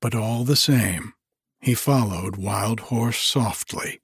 But 0.00 0.14
all 0.14 0.44
the 0.44 0.56
same, 0.56 1.14
he 1.60 1.74
followed 1.74 2.36
Wild 2.36 2.80
Horse 2.80 3.18
softly, 3.18 4.00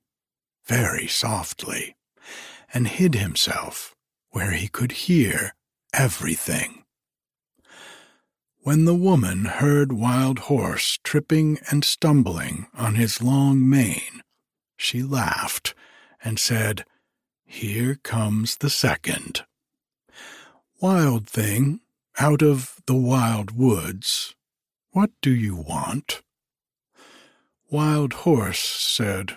very 0.66 1.08
softly, 1.08 1.96
and 2.72 2.86
hid 2.86 3.14
himself 3.14 3.94
where 4.30 4.52
he 4.52 4.68
could 4.68 4.92
hear 4.92 5.54
everything. 5.92 6.84
When 8.62 8.84
the 8.84 8.94
woman 8.94 9.44
heard 9.44 9.92
Wild 9.92 10.40
Horse 10.40 10.98
tripping 11.04 11.58
and 11.70 11.84
stumbling 11.84 12.66
on 12.74 12.94
his 12.94 13.22
long 13.22 13.68
mane, 13.68 14.22
she 14.76 15.02
laughed 15.02 15.74
and 16.22 16.38
said, 16.38 16.84
Here 17.44 17.96
comes 18.02 18.56
the 18.56 18.70
second. 18.70 19.44
Wild 20.80 21.28
thing, 21.28 21.80
out 22.18 22.42
of 22.42 22.80
the 22.86 22.94
wild 22.94 23.50
woods, 23.56 24.34
what 24.90 25.10
do 25.20 25.34
you 25.34 25.56
want? 25.56 26.22
Wild 27.70 28.12
Horse 28.12 28.62
said, 28.62 29.36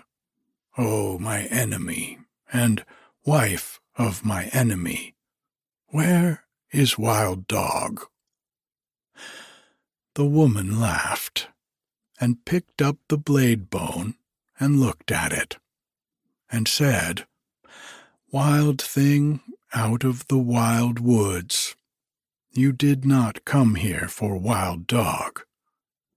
Oh, 0.78 1.18
my 1.18 1.44
enemy, 1.44 2.20
and 2.54 2.86
wife 3.26 3.80
of 3.96 4.24
my 4.24 4.46
enemy, 4.54 5.16
where 5.88 6.44
is 6.72 7.00
Wild 7.00 7.48
Dog? 7.48 8.06
The 10.14 10.26
woman 10.26 10.80
laughed 10.80 11.48
and 12.20 12.46
picked 12.46 12.82
up 12.82 12.98
the 13.08 13.18
blade 13.18 13.70
bone 13.70 14.16
and 14.60 14.80
looked 14.80 15.12
at 15.12 15.32
it 15.34 15.58
and 16.52 16.68
said, 16.68 17.26
Wild 18.32 18.82
thing 18.82 19.42
out 19.74 20.04
of 20.04 20.28
the 20.28 20.38
wild 20.38 21.00
woods, 21.00 21.77
you 22.58 22.72
did 22.72 23.06
not 23.06 23.46
come 23.46 23.76
here 23.76 24.08
for 24.08 24.36
wild 24.36 24.88
dog, 24.88 25.42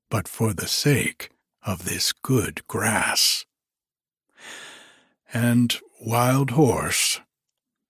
but 0.09 0.27
for 0.27 0.55
the 0.55 0.67
sake 0.67 1.31
of 1.63 1.85
this 1.85 2.13
good 2.13 2.67
grass. 2.67 3.45
And 5.35 5.79
wild 6.01 6.53
horse, 6.53 7.21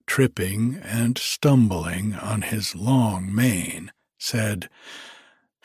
tripping 0.07 0.81
and 0.83 1.17
stumbling 1.17 2.15
on 2.15 2.43
his 2.43 2.75
long 2.75 3.33
mane, 3.33 3.93
said, 4.19 4.69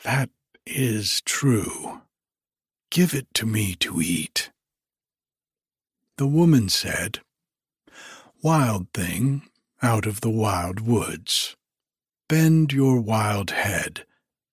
That 0.04 0.30
is 0.64 1.20
true. 1.22 2.02
Give 2.90 3.12
it 3.14 3.26
to 3.34 3.46
me 3.46 3.74
to 3.80 4.00
eat. 4.00 4.50
The 6.18 6.26
woman 6.28 6.68
said, 6.68 7.18
Wild 8.42 8.92
thing, 8.94 9.42
out 9.82 10.06
of 10.06 10.20
the 10.20 10.30
wild 10.30 10.80
woods, 10.80 11.56
bend 12.28 12.72
your 12.72 13.00
wild 13.00 13.50
head 13.50 14.04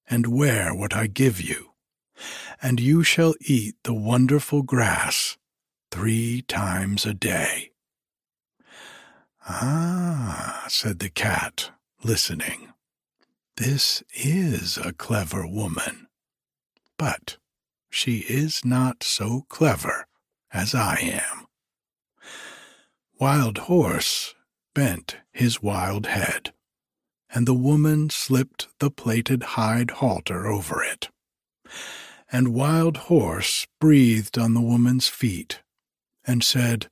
and 0.09 0.27
wear 0.27 0.73
what 0.73 0.93
I 0.93 1.07
give 1.07 1.41
you, 1.41 1.71
and 2.61 2.79
you 2.79 3.03
shall 3.03 3.33
eat 3.41 3.75
the 3.83 3.93
wonderful 3.93 4.61
grass 4.61 5.37
three 5.91 6.41
times 6.43 7.05
a 7.05 7.13
day. 7.13 7.71
Ah, 9.47 10.65
said 10.67 10.99
the 10.99 11.09
cat, 11.09 11.71
listening. 12.03 12.69
This 13.57 14.01
is 14.13 14.77
a 14.77 14.93
clever 14.93 15.45
woman. 15.45 16.07
But 16.97 17.37
she 17.89 18.19
is 18.19 18.63
not 18.63 19.03
so 19.03 19.45
clever 19.49 20.07
as 20.51 20.73
I 20.73 20.97
am. 21.01 21.47
Wild 23.19 23.57
Horse 23.59 24.33
bent 24.73 25.17
his 25.31 25.61
wild 25.61 26.07
head, 26.07 26.53
and 27.33 27.47
the 27.47 27.53
woman 27.53 28.09
slipped 28.09 28.67
the 28.79 28.91
plaited 28.91 29.43
hide 29.43 29.91
halter 29.91 30.45
over 30.47 30.83
it. 30.83 31.09
And 32.31 32.53
Wild 32.53 32.97
Horse 32.97 33.67
breathed 33.79 34.37
on 34.37 34.53
the 34.53 34.61
woman's 34.61 35.07
feet 35.07 35.61
and 36.25 36.43
said, 36.43 36.89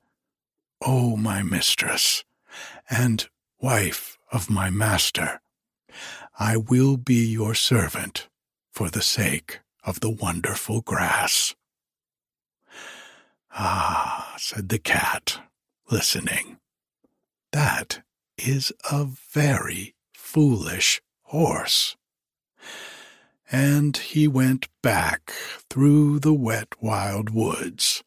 O 0.84 1.16
my 1.16 1.42
mistress, 1.42 2.24
and 2.90 3.28
wife 3.60 4.18
of 4.32 4.50
my 4.50 4.68
master, 4.68 5.40
I 6.38 6.56
will 6.56 6.96
be 6.96 7.24
your 7.24 7.54
servant 7.54 8.28
for 8.70 8.90
the 8.90 9.02
sake 9.02 9.60
of 9.84 10.00
the 10.00 10.10
wonderful 10.10 10.80
grass. 10.80 11.54
Ah, 13.52 14.34
said 14.38 14.70
the 14.70 14.78
cat, 14.78 15.38
listening, 15.90 16.58
that 17.52 18.02
is 18.38 18.72
a 18.90 19.04
very 19.04 19.94
foolish 20.32 21.02
horse. 21.24 21.94
And 23.50 23.94
he 23.98 24.26
went 24.26 24.66
back 24.82 25.30
through 25.68 26.20
the 26.20 26.32
wet 26.32 26.68
wild 26.80 27.28
woods, 27.28 28.02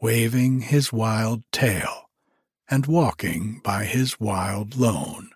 waving 0.00 0.60
his 0.60 0.92
wild 0.92 1.42
tail 1.50 2.08
and 2.70 2.86
walking 2.86 3.60
by 3.64 3.82
his 3.82 4.20
wild 4.20 4.76
lone. 4.76 5.30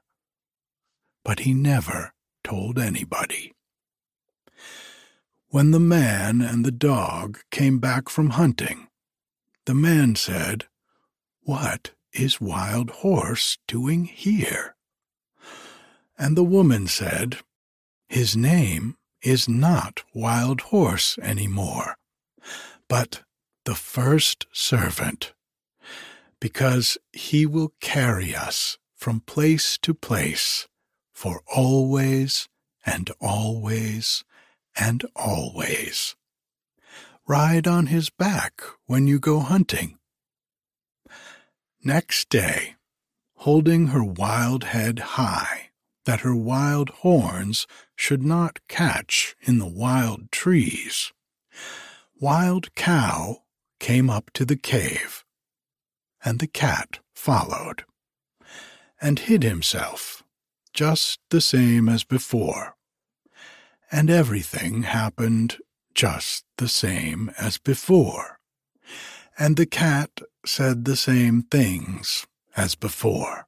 But 1.25 1.41
he 1.41 1.53
never 1.53 2.13
told 2.45 2.79
anybody. 2.79 3.53
When 5.49 5.73
the 5.73 5.81
man 5.81 6.41
and 6.41 6.65
the 6.65 6.71
dog 6.71 7.41
came 7.51 7.81
back 7.81 8.09
from 8.09 8.31
hunting, 8.31 8.87
the 9.67 9.75
man 9.75 10.15
said, 10.15 10.67
What 11.43 11.91
is 12.13 12.41
Wild 12.41 12.91
Horse 13.03 13.59
doing 13.67 14.05
here? 14.05 14.77
And 16.21 16.37
the 16.37 16.45
woman 16.45 16.87
said, 16.87 17.39
His 18.11 18.37
name 18.37 18.99
is 19.23 19.49
not 19.49 20.03
Wild 20.15 20.61
Horse 20.61 21.19
any 21.23 21.49
more, 21.49 21.97
but 22.89 23.23
the 23.65 23.75
first 23.75 24.47
servant, 24.53 25.33
because 26.39 26.99
he 27.11 27.47
will 27.47 27.73
carry 27.81 28.35
us 28.35 28.77
from 28.95 29.21
place 29.21 29.79
to 29.79 29.95
place 29.95 30.69
for 31.11 31.41
always 31.47 32.51
and 32.85 33.11
always 33.19 34.23
and 34.79 35.07
always. 35.17 36.17
Ride 37.27 37.67
on 37.67 37.87
his 37.87 38.11
back 38.11 38.61
when 38.85 39.07
you 39.07 39.19
go 39.19 39.41
hunting. 39.41 39.99
Next 41.83 42.29
day, 42.29 42.75
holding 43.37 43.87
her 43.87 44.05
wild 44.05 44.65
head 44.65 44.99
high, 44.99 45.70
that 46.07 46.21
her 46.21 46.35
wild 46.35 46.91
horns 46.91 47.67
should 47.97 48.23
not 48.23 48.61
catch 48.69 49.37
in 49.43 49.59
the 49.59 49.67
wild 49.67 50.31
trees, 50.33 51.13
Wild 52.21 52.75
Cow 52.75 53.45
came 53.79 54.11
up 54.11 54.31
to 54.35 54.45
the 54.45 54.57
cave, 54.57 55.25
and 56.23 56.39
the 56.39 56.47
cat 56.47 56.99
followed, 57.15 57.85
and 59.01 59.19
hid 59.19 59.43
himself 59.43 60.23
just 60.75 61.19
the 61.31 61.41
same 61.41 61.89
as 61.89 62.05
before. 62.05 62.77
And 63.91 64.11
everything 64.11 64.83
happened 64.83 65.57
just 65.95 66.45
the 66.59 66.69
same 66.69 67.33
as 67.39 67.57
before. 67.57 68.39
And 69.39 69.57
the 69.57 69.67
cat 69.67 70.21
said 70.45 70.85
the 70.85 70.97
same 70.97 71.43
things 71.43 72.27
as 72.55 72.75
before. 72.75 73.47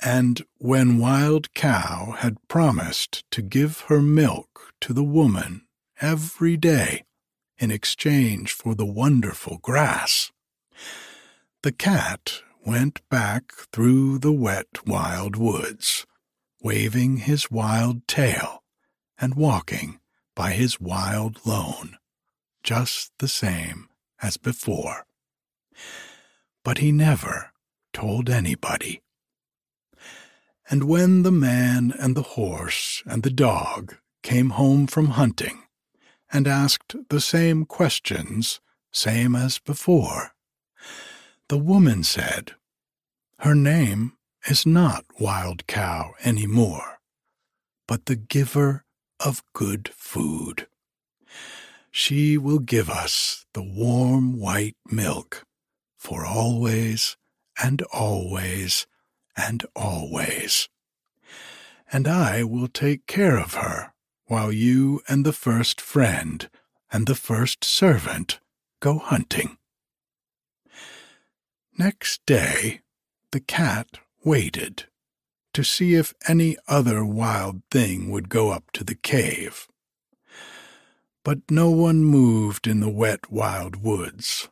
And 0.00 0.44
when 0.58 0.98
Wild 0.98 1.54
Cow 1.54 2.14
had 2.18 2.36
promised 2.48 3.24
to 3.30 3.42
give 3.42 3.80
her 3.88 4.02
milk 4.02 4.72
to 4.82 4.92
the 4.92 5.04
woman 5.04 5.66
every 6.00 6.56
day 6.56 7.04
in 7.58 7.70
exchange 7.70 8.52
for 8.52 8.74
the 8.74 8.86
wonderful 8.86 9.58
grass, 9.58 10.30
the 11.62 11.72
cat 11.72 12.42
went 12.64 13.00
back 13.08 13.52
through 13.72 14.18
the 14.18 14.32
wet 14.32 14.86
wild 14.86 15.36
woods, 15.36 16.04
waving 16.60 17.18
his 17.18 17.50
wild 17.50 18.06
tail 18.06 18.62
and 19.18 19.34
walking 19.34 19.98
by 20.34 20.52
his 20.52 20.80
wild 20.80 21.40
lone, 21.46 21.96
just 22.62 23.12
the 23.18 23.28
same 23.28 23.88
as 24.20 24.36
before. 24.36 25.06
But 26.62 26.78
he 26.78 26.92
never 26.92 27.52
told 27.92 28.28
anybody. 28.28 29.00
And 30.68 30.84
when 30.84 31.22
the 31.22 31.32
man 31.32 31.92
and 31.98 32.16
the 32.16 32.22
horse 32.22 33.02
and 33.06 33.22
the 33.22 33.30
dog 33.30 33.96
came 34.22 34.50
home 34.50 34.86
from 34.86 35.10
hunting 35.10 35.62
and 36.32 36.48
asked 36.48 36.96
the 37.08 37.20
same 37.20 37.64
questions, 37.64 38.60
same 38.92 39.36
as 39.36 39.58
before, 39.58 40.34
the 41.48 41.58
woman 41.58 42.02
said, 42.02 42.54
Her 43.40 43.54
name 43.54 44.14
is 44.48 44.66
not 44.66 45.04
Wild 45.20 45.66
Cow 45.68 46.14
any 46.24 46.46
more, 46.46 46.98
but 47.86 48.06
the 48.06 48.16
giver 48.16 48.84
of 49.20 49.44
good 49.52 49.90
food. 49.94 50.66
She 51.92 52.36
will 52.36 52.58
give 52.58 52.90
us 52.90 53.46
the 53.54 53.62
warm 53.62 54.38
white 54.38 54.76
milk 54.90 55.46
for 55.96 56.26
always 56.26 57.16
and 57.62 57.82
always 57.92 58.86
and 59.36 59.64
always. 59.74 60.68
And 61.92 62.08
I 62.08 62.42
will 62.42 62.68
take 62.68 63.06
care 63.06 63.38
of 63.38 63.54
her 63.54 63.92
while 64.26 64.50
you 64.50 65.02
and 65.08 65.24
the 65.24 65.32
first 65.32 65.80
friend 65.80 66.48
and 66.90 67.06
the 67.06 67.14
first 67.14 67.64
servant 67.64 68.40
go 68.80 68.98
hunting. 68.98 69.58
Next 71.78 72.24
day, 72.26 72.80
the 73.32 73.40
cat 73.40 73.98
waited 74.24 74.84
to 75.52 75.62
see 75.62 75.94
if 75.94 76.14
any 76.28 76.56
other 76.68 77.04
wild 77.04 77.62
thing 77.70 78.10
would 78.10 78.28
go 78.28 78.50
up 78.50 78.70
to 78.72 78.84
the 78.84 78.94
cave. 78.94 79.68
But 81.24 81.50
no 81.50 81.70
one 81.70 82.04
moved 82.04 82.66
in 82.66 82.80
the 82.80 82.90
wet 82.90 83.30
wild 83.30 83.76
woods, 83.76 84.48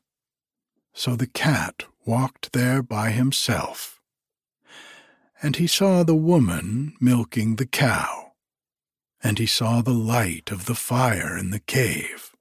so 0.92 1.14
the 1.14 1.26
cat 1.26 1.84
walked 2.04 2.52
there 2.52 2.82
by 2.82 3.10
himself. 3.10 3.93
And 5.44 5.56
he 5.56 5.68
saw 5.68 6.02
the 6.02 6.16
woman 6.16 6.96
milking 7.00 7.56
the 7.56 7.66
cow, 7.66 8.32
and 9.22 9.38
he 9.38 9.46
saw 9.46 9.80
the 9.80 9.92
light 9.92 10.50
of 10.50 10.64
the 10.64 10.74
fire 10.74 11.38
in 11.38 11.50
the 11.50 11.60
cave 11.60 12.34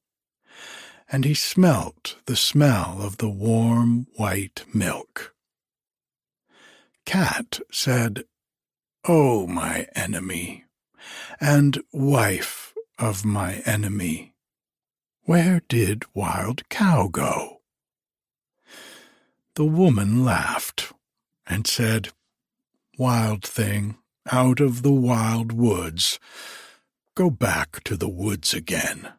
and 1.13 1.25
he 1.25 1.35
smelt 1.35 2.17
the 2.25 2.35
smell 2.35 2.97
of 2.99 3.17
the 3.17 3.29
warm 3.29 4.07
white 4.15 4.65
milk. 4.73 5.35
Cat 7.05 7.59
said, 7.71 8.23
O 9.07 9.45
my 9.45 9.87
enemy, 9.95 10.65
and 11.39 11.83
wife 11.91 12.73
of 12.97 13.23
my 13.23 13.61
enemy, 13.65 14.33
where 15.25 15.61
did 15.69 16.03
Wild 16.15 16.67
Cow 16.69 17.09
go? 17.09 17.61
The 19.53 19.65
woman 19.65 20.25
laughed 20.25 20.93
and 21.45 21.67
said, 21.67 22.09
Wild 22.97 23.43
thing, 23.43 23.97
out 24.32 24.60
of 24.60 24.84
the 24.84 24.91
wild 24.91 25.51
woods, 25.51 26.19
go 27.15 27.32
back 27.32 27.84
to 27.86 27.97
the 27.97 28.08
woods 28.08 28.53
again, 28.53 29.13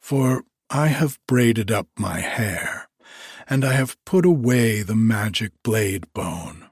for 0.00 0.42
I 0.68 0.88
have 0.88 1.20
braided 1.28 1.70
up 1.70 1.86
my 1.96 2.20
hair, 2.20 2.88
and 3.48 3.64
I 3.64 3.74
have 3.74 4.02
put 4.04 4.26
away 4.26 4.82
the 4.82 4.96
magic 4.96 5.52
blade 5.62 6.12
bone, 6.12 6.68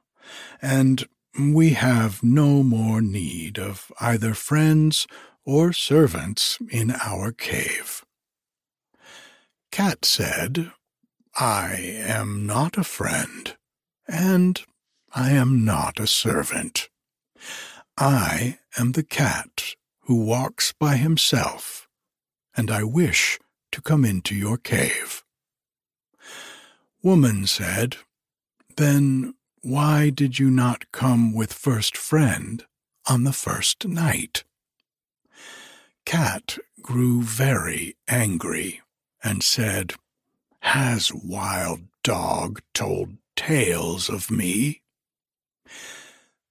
and 0.60 1.06
we 1.38 1.70
have 1.70 2.22
no 2.22 2.64
more 2.64 3.00
need 3.00 3.56
of 3.56 3.92
either 4.00 4.34
friends 4.34 5.06
or 5.44 5.72
servants 5.72 6.58
in 6.68 6.90
our 6.90 7.30
cave. 7.30 8.04
Cat 9.70 10.04
said, 10.04 10.72
I 11.36 11.74
am 11.76 12.44
not 12.44 12.76
a 12.76 12.82
friend, 12.82 13.56
and 14.08 14.60
I 15.12 15.30
am 15.32 15.64
not 15.64 15.98
a 15.98 16.06
servant. 16.06 16.88
I 17.96 18.58
am 18.78 18.92
the 18.92 19.02
cat 19.02 19.74
who 20.02 20.24
walks 20.24 20.72
by 20.72 20.96
himself 20.96 21.88
and 22.56 22.70
I 22.70 22.84
wish 22.84 23.38
to 23.72 23.80
come 23.80 24.04
into 24.04 24.34
your 24.34 24.56
cave. 24.56 25.24
Woman 27.02 27.46
said, 27.46 27.96
Then 28.76 29.34
why 29.62 30.10
did 30.10 30.38
you 30.38 30.50
not 30.50 30.92
come 30.92 31.34
with 31.34 31.52
first 31.52 31.96
friend 31.96 32.64
on 33.08 33.24
the 33.24 33.32
first 33.32 33.86
night? 33.86 34.44
Cat 36.04 36.58
grew 36.80 37.22
very 37.22 37.96
angry 38.08 38.80
and 39.22 39.42
said, 39.42 39.94
Has 40.60 41.12
Wild 41.12 41.82
Dog 42.02 42.60
told 42.74 43.16
tales 43.36 44.08
of 44.08 44.30
me? 44.30 44.79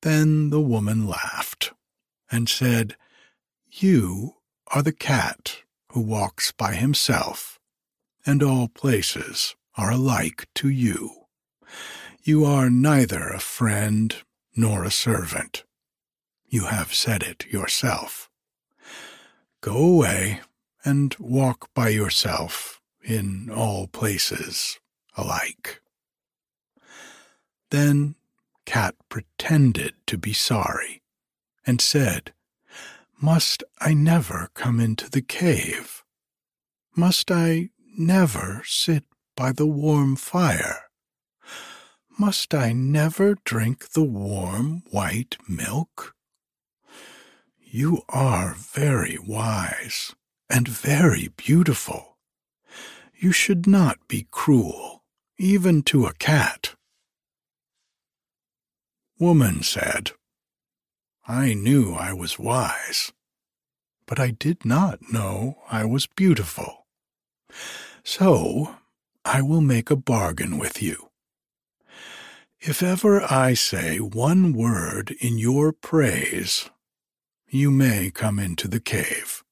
Then 0.01 0.49
the 0.49 0.62
woman 0.62 1.07
laughed 1.07 1.71
and 2.31 2.47
said, 2.47 2.95
You 3.69 4.35
are 4.67 4.81
the 4.81 4.93
cat 4.93 5.63
who 5.91 6.01
walks 6.01 6.51
by 6.51 6.75
himself, 6.75 7.59
and 8.25 8.41
all 8.41 8.67
places 8.67 9.55
are 9.75 9.91
alike 9.91 10.47
to 10.55 10.69
you. 10.69 11.25
You 12.23 12.45
are 12.45 12.69
neither 12.69 13.29
a 13.29 13.39
friend 13.39 14.15
nor 14.55 14.83
a 14.83 14.91
servant. 14.91 15.63
You 16.47 16.65
have 16.65 16.93
said 16.93 17.23
it 17.23 17.45
yourself. 17.47 18.29
Go 19.62 19.77
away 19.77 20.41
and 20.85 21.15
walk 21.19 21.69
by 21.73 21.89
yourself 21.89 22.81
in 23.03 23.49
all 23.53 23.88
places 23.88 24.79
alike. 25.15 25.81
Then 27.69 28.15
Cat 28.69 28.93
pretended 29.10 29.95
to 30.05 30.15
be 30.15 30.32
sorry 30.32 31.01
and 31.65 31.82
said, 31.82 32.36
Must 33.19 33.63
I 33.82 33.95
never 33.95 34.51
come 34.53 34.79
into 34.79 35.10
the 35.10 35.23
cave? 35.23 36.03
Must 36.95 37.32
I 37.32 37.71
never 37.97 38.62
sit 38.63 39.05
by 39.36 39.53
the 39.53 39.65
warm 39.65 40.15
fire? 40.15 40.84
Must 42.19 42.53
I 42.53 42.71
never 42.71 43.38
drink 43.43 43.93
the 43.93 44.03
warm 44.03 44.84
white 44.91 45.38
milk? 45.47 46.13
You 47.58 48.03
are 48.08 48.53
very 48.53 49.17
wise 49.17 50.13
and 50.47 50.67
very 50.67 51.29
beautiful. 51.36 52.19
You 53.17 53.32
should 53.32 53.65
not 53.65 54.08
be 54.08 54.27
cruel, 54.29 55.05
even 55.39 55.82
to 55.89 56.05
a 56.05 56.13
cat. 56.13 56.75
Woman 59.19 59.63
said, 59.63 60.12
I 61.27 61.53
knew 61.53 61.93
I 61.93 62.13
was 62.13 62.39
wise, 62.39 63.12
but 64.08 64.17
I 64.17 64.32
did 64.32 64.63
not 64.63 65.12
know 65.12 65.58
I 65.69 65.84
was 65.84 66.08
beautiful. 66.08 66.88
So 68.03 68.77
I 69.25 69.41
will 69.41 69.60
make 69.60 69.91
a 69.91 69.97
bargain 69.97 70.58
with 70.58 70.82
you. 70.82 71.10
If 72.62 72.82
ever 72.82 73.21
I 73.21 73.55
say 73.55 73.97
one 73.97 74.53
word 74.53 75.12
in 75.19 75.38
your 75.38 75.73
praise, 75.73 76.69
you 77.49 77.71
may 77.71 78.12
come 78.12 78.39
into 78.39 78.69
the 78.69 78.79
cave. 78.79 79.43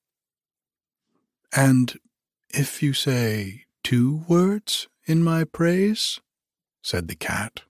And 1.53 1.99
if 2.49 2.81
you 2.81 2.93
say 2.93 3.65
two 3.83 4.23
words 4.29 4.87
in 5.05 5.23
my 5.23 5.43
praise, 5.43 6.21
said 6.81 7.09
the 7.09 7.15
cat, 7.15 7.63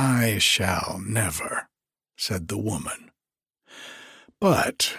I 0.00 0.38
shall 0.38 1.00
never, 1.04 1.68
said 2.16 2.46
the 2.46 2.56
woman. 2.56 3.10
But 4.40 4.96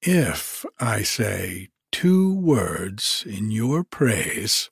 if 0.00 0.64
I 0.80 1.02
say 1.02 1.68
two 1.92 2.34
words 2.34 3.22
in 3.28 3.50
your 3.50 3.84
praise, 3.84 4.70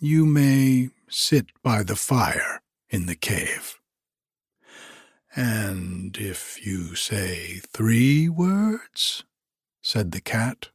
you 0.00 0.26
may 0.26 0.90
sit 1.08 1.46
by 1.62 1.84
the 1.84 1.94
fire 1.94 2.62
in 2.90 3.06
the 3.06 3.14
cave. 3.14 3.78
And 5.36 6.16
if 6.16 6.66
you 6.66 6.96
say 6.96 7.60
three 7.72 8.28
words, 8.28 9.22
said 9.82 10.10
the 10.10 10.20
cat. 10.20 10.70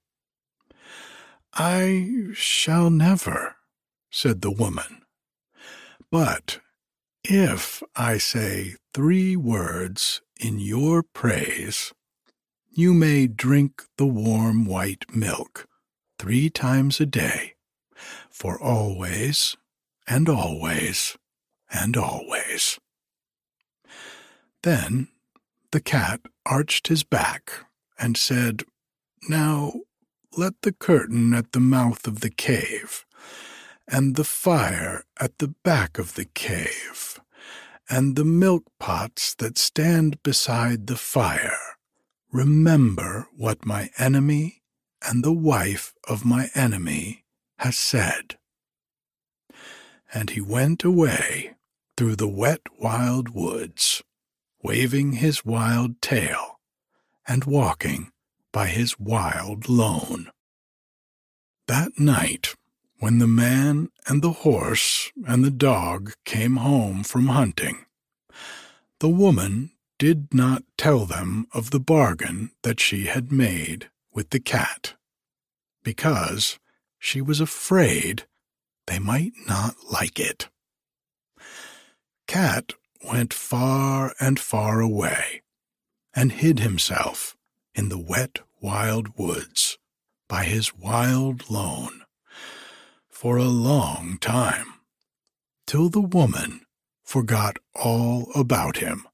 I 1.54 2.28
shall 2.34 2.90
never, 2.90 3.58
said 4.10 4.42
the 4.42 4.52
woman. 4.52 5.02
But 6.10 6.62
if 7.24 7.84
I 7.96 8.18
say 8.18 8.76
three 8.94 9.36
words 9.36 10.22
in 10.40 10.60
your 10.60 11.04
praise, 11.04 11.94
you 12.70 12.94
may 12.94 13.28
drink 13.28 13.84
the 13.98 14.06
warm 14.06 14.66
white 14.66 15.06
milk 15.14 15.68
three 16.18 16.50
times 16.50 17.00
a 17.00 17.06
day, 17.06 17.56
for 18.30 18.62
always 18.62 19.56
and 20.08 20.30
always 20.30 21.18
and 21.72 21.98
always. 21.98 22.80
Then 24.64 25.10
the 25.72 25.82
cat 25.82 26.22
arched 26.46 26.88
his 26.88 27.04
back 27.04 27.52
and 27.98 28.18
said, 28.18 28.64
Now 29.28 29.74
let 30.38 30.62
the 30.62 30.72
curtain 30.74 31.34
at 31.34 31.52
the 31.52 31.60
mouth 31.60 32.08
of 32.08 32.22
the 32.22 32.30
cave, 32.30 33.06
and 33.92 34.16
the 34.16 34.24
fire 34.24 35.04
at 35.20 35.40
the 35.40 35.54
back 35.64 35.98
of 35.98 36.16
the 36.16 36.26
cave, 36.26 37.20
and 37.90 38.16
the 38.16 38.26
milk 38.26 38.64
pots 38.80 39.34
that 39.36 39.58
stand 39.58 40.22
beside 40.24 40.88
the 40.88 40.96
fire 40.96 41.58
remember 42.32 43.28
what 43.36 43.66
my 43.66 43.90
enemy 43.98 44.62
and 45.02 45.24
the 45.24 45.34
wife 45.34 45.94
of 46.08 46.26
my 46.26 46.50
enemy 46.54 47.24
has 47.60 47.78
said. 47.78 48.38
And 50.14 50.32
he 50.32 50.42
went 50.42 50.84
away 50.84 51.56
through 51.98 52.16
the 52.16 52.28
wet 52.28 52.62
wild 52.80 53.30
woods, 53.30 54.04
waving 54.62 55.14
his 55.14 55.46
wild 55.46 56.02
tail 56.02 56.60
and 57.28 57.46
walking 57.46 58.12
by 58.52 58.68
his 58.68 59.00
wild 59.00 59.70
lone. 59.70 60.30
That 61.68 62.00
night, 62.00 62.56
when 63.00 63.18
the 63.18 63.28
man 63.28 63.90
and 64.08 64.22
the 64.22 64.32
horse 64.32 65.12
and 65.26 65.44
the 65.44 65.52
dog 65.52 66.14
came 66.26 66.58
home 66.58 67.04
from 67.04 67.28
hunting, 67.28 67.86
the 69.00 69.10
woman 69.10 69.72
did 69.98 70.34
not 70.34 70.64
tell 70.78 71.06
them 71.06 71.48
of 71.54 71.72
the 71.72 71.80
bargain 71.80 72.52
that 72.64 72.80
she 72.80 73.06
had 73.06 73.32
made 73.32 73.90
with 74.14 74.30
the 74.32 74.40
cat, 74.40 74.96
because 75.84 76.60
she 76.98 77.22
was 77.22 77.40
afraid 77.40 78.26
they 78.88 79.00
might 79.00 79.34
not 79.48 79.76
like 79.92 80.20
it. 80.20 80.50
Cat 82.28 82.74
went 83.06 83.34
far 83.34 84.14
and 84.20 84.40
far 84.40 84.82
away 84.82 85.42
and 86.14 86.34
hid 86.34 86.60
himself 86.60 87.38
in 87.74 87.88
the 87.88 87.98
wet 87.98 88.40
wild 88.62 89.18
woods 89.18 89.78
by 90.28 90.44
his 90.44 90.76
wild 90.76 91.50
lone 91.50 92.04
for 93.20 93.38
a 93.38 93.44
long 93.44 94.18
time, 94.20 94.68
till 95.68 95.90
the 95.90 96.08
woman 96.18 96.62
forgot 97.04 97.58
all 97.76 98.30
about 98.34 98.78
him. 98.78 99.06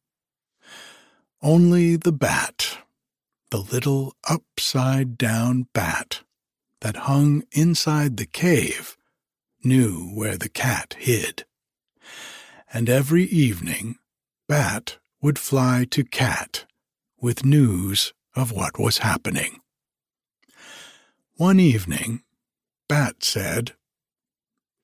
Only 1.42 1.96
the 1.96 2.12
bat, 2.12 2.78
the 3.50 3.58
little 3.58 4.14
upside 4.30 5.18
down 5.18 5.68
bat 5.74 6.22
that 6.82 7.08
hung 7.10 7.44
inside 7.52 8.18
the 8.18 8.28
cave, 8.28 8.96
knew 9.64 10.12
where 10.14 10.38
the 10.38 10.50
cat 10.50 10.96
hid 11.00 11.46
and 12.76 12.90
every 12.90 13.24
evening 13.24 13.96
Bat 14.50 14.98
would 15.22 15.40
fly 15.40 15.88
to 15.92 16.04
Cat 16.04 16.66
with 17.22 17.46
news 17.46 18.14
of 18.36 18.52
what 18.52 18.78
was 18.78 18.98
happening. 18.98 19.62
One 21.38 21.60
evening, 21.60 22.24
Bat 22.90 23.24
said, 23.24 23.74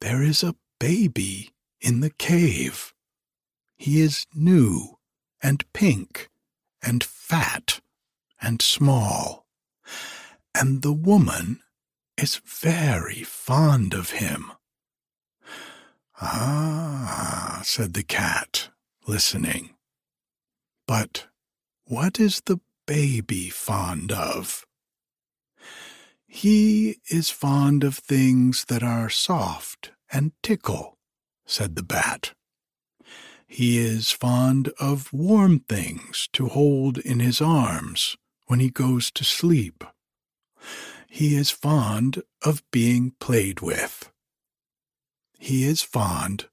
There 0.01 0.23
is 0.23 0.41
a 0.41 0.55
baby 0.79 1.51
in 1.79 1.99
the 1.99 2.09
cave. 2.09 2.91
He 3.77 4.01
is 4.01 4.25
new 4.33 4.97
and 5.43 5.63
pink 5.73 6.27
and 6.81 7.03
fat 7.03 7.81
and 8.41 8.63
small, 8.63 9.45
and 10.55 10.81
the 10.81 10.91
woman 10.91 11.61
is 12.17 12.41
very 12.43 13.23
fond 13.23 13.93
of 13.93 14.11
him. 14.11 14.51
Ah, 16.19 17.61
said 17.63 17.93
the 17.93 18.03
cat, 18.03 18.69
listening. 19.05 19.75
But 20.87 21.27
what 21.85 22.19
is 22.19 22.41
the 22.47 22.59
baby 22.87 23.49
fond 23.49 24.11
of? 24.11 24.65
He 26.33 27.01
is 27.09 27.29
fond 27.29 27.83
of 27.83 27.97
things 27.97 28.63
that 28.69 28.81
are 28.81 29.09
soft 29.09 29.91
and 30.09 30.31
tickle, 30.41 30.97
said 31.45 31.75
the 31.75 31.83
bat. 31.83 32.33
He 33.45 33.77
is 33.77 34.11
fond 34.11 34.71
of 34.79 35.11
warm 35.11 35.59
things 35.59 36.29
to 36.31 36.47
hold 36.47 36.97
in 36.97 37.19
his 37.19 37.41
arms 37.41 38.15
when 38.47 38.61
he 38.61 38.69
goes 38.69 39.11
to 39.11 39.25
sleep. 39.25 39.83
He 41.09 41.35
is 41.35 41.51
fond 41.51 42.23
of 42.45 42.63
being 42.71 43.11
played 43.19 43.59
with. 43.59 44.09
He 45.37 45.65
is 45.65 45.81
fond 45.81 46.47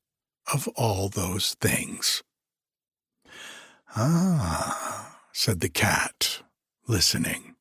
of 0.53 0.67
all 0.75 1.09
those 1.09 1.55
things. 1.55 2.25
Ah, 3.95 5.21
said 5.33 5.61
the 5.61 5.69
cat, 5.69 6.43
listening. 6.88 7.55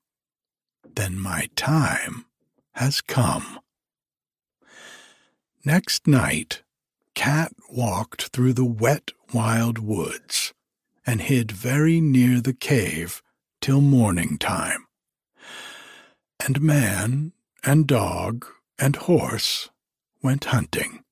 Then 0.97 1.19
my 1.19 1.47
time 1.55 2.25
has 2.71 3.01
come. 3.01 3.59
Next 5.63 6.07
night, 6.07 6.63
Cat 7.13 7.53
walked 7.69 8.29
through 8.29 8.53
the 8.53 8.65
wet 8.65 9.11
wild 9.31 9.77
woods 9.77 10.55
and 11.05 11.21
hid 11.21 11.51
very 11.51 12.01
near 12.01 12.41
the 12.41 12.55
cave 12.55 13.21
till 13.61 13.79
morning 13.79 14.39
time. 14.39 14.87
And 16.43 16.61
man 16.61 17.33
and 17.63 17.85
dog 17.85 18.47
and 18.79 18.95
horse 18.95 19.69
went 20.23 20.45
hunting. 20.45 21.03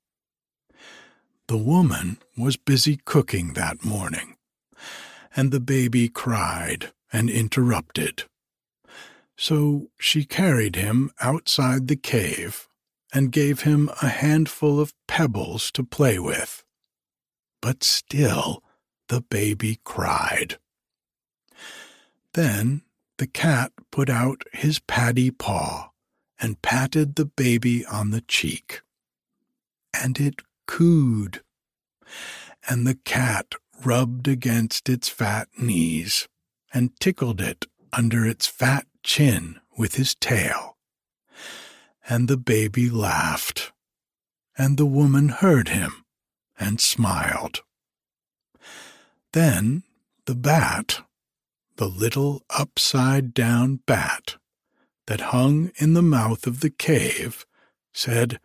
The 1.45 1.57
woman 1.57 2.17
was 2.35 2.57
busy 2.57 2.97
cooking 3.05 3.53
that 3.53 3.85
morning, 3.85 4.35
and 5.35 5.51
the 5.51 5.59
baby 5.59 6.09
cried 6.09 6.91
and 7.13 7.29
interrupted. 7.29 8.23
So 9.37 9.87
she 9.99 10.23
carried 10.23 10.75
him 10.75 11.11
outside 11.19 11.87
the 11.87 11.95
cave 11.95 12.67
and 13.13 13.31
gave 13.31 13.61
him 13.61 13.89
a 14.01 14.07
handful 14.07 14.79
of 14.79 14.93
pebbles 15.07 15.71
to 15.71 15.83
play 15.83 16.19
with. 16.19 16.63
But 17.61 17.83
still 17.83 18.63
the 19.07 19.21
baby 19.21 19.79
cried. 19.83 20.57
Then 22.33 22.81
the 23.17 23.27
cat 23.27 23.71
put 23.91 24.09
out 24.09 24.43
his 24.51 24.79
paddy 24.79 25.31
paw 25.31 25.91
and 26.39 26.61
patted 26.61 27.15
the 27.15 27.25
baby 27.25 27.85
on 27.85 28.11
the 28.11 28.21
cheek. 28.21 28.81
And 29.93 30.19
it 30.19 30.41
cooed. 30.67 31.41
And 32.67 32.85
the 32.85 32.95
cat 33.05 33.53
rubbed 33.83 34.27
against 34.27 34.89
its 34.89 35.07
fat 35.07 35.47
knees 35.57 36.27
and 36.73 36.97
tickled 36.99 37.39
it 37.39 37.65
under 37.93 38.25
its 38.25 38.47
fat 38.47 38.85
chin 39.05 39.59
with 39.77 39.95
his 39.95 40.15
tail. 40.15 40.75
And 42.09 42.27
the 42.27 42.37
baby 42.37 42.89
laughed, 42.89 43.71
and 44.57 44.77
the 44.77 44.85
woman 44.85 45.29
heard 45.29 45.69
him 45.69 46.03
and 46.59 46.81
smiled. 46.81 47.61
Then 49.31 49.83
the 50.25 50.35
bat, 50.35 51.01
the 51.77 51.87
little 51.87 52.43
upside 52.49 53.33
down 53.33 53.79
bat 53.85 54.35
that 55.07 55.21
hung 55.21 55.71
in 55.75 55.93
the 55.93 56.01
mouth 56.01 56.47
of 56.47 56.59
the 56.59 56.69
cave, 56.69 57.45
said, 57.93 58.39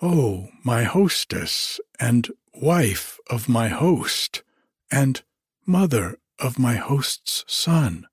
Oh, 0.00 0.48
my 0.62 0.84
hostess, 0.84 1.80
and 1.98 2.30
wife 2.54 3.18
of 3.28 3.48
my 3.48 3.68
host, 3.68 4.42
and 4.90 5.22
mother 5.66 6.18
of 6.38 6.58
my 6.58 6.76
host's 6.76 7.44
son, 7.48 8.06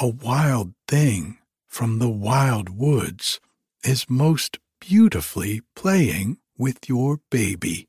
a 0.00 0.08
wild 0.08 0.74
thing 0.88 1.38
from 1.66 1.98
the 1.98 2.08
wild 2.08 2.70
woods 2.70 3.40
is 3.84 4.08
most 4.08 4.58
beautifully 4.80 5.60
playing 5.76 6.38
with 6.56 6.88
your 6.88 7.20
baby. 7.30 7.88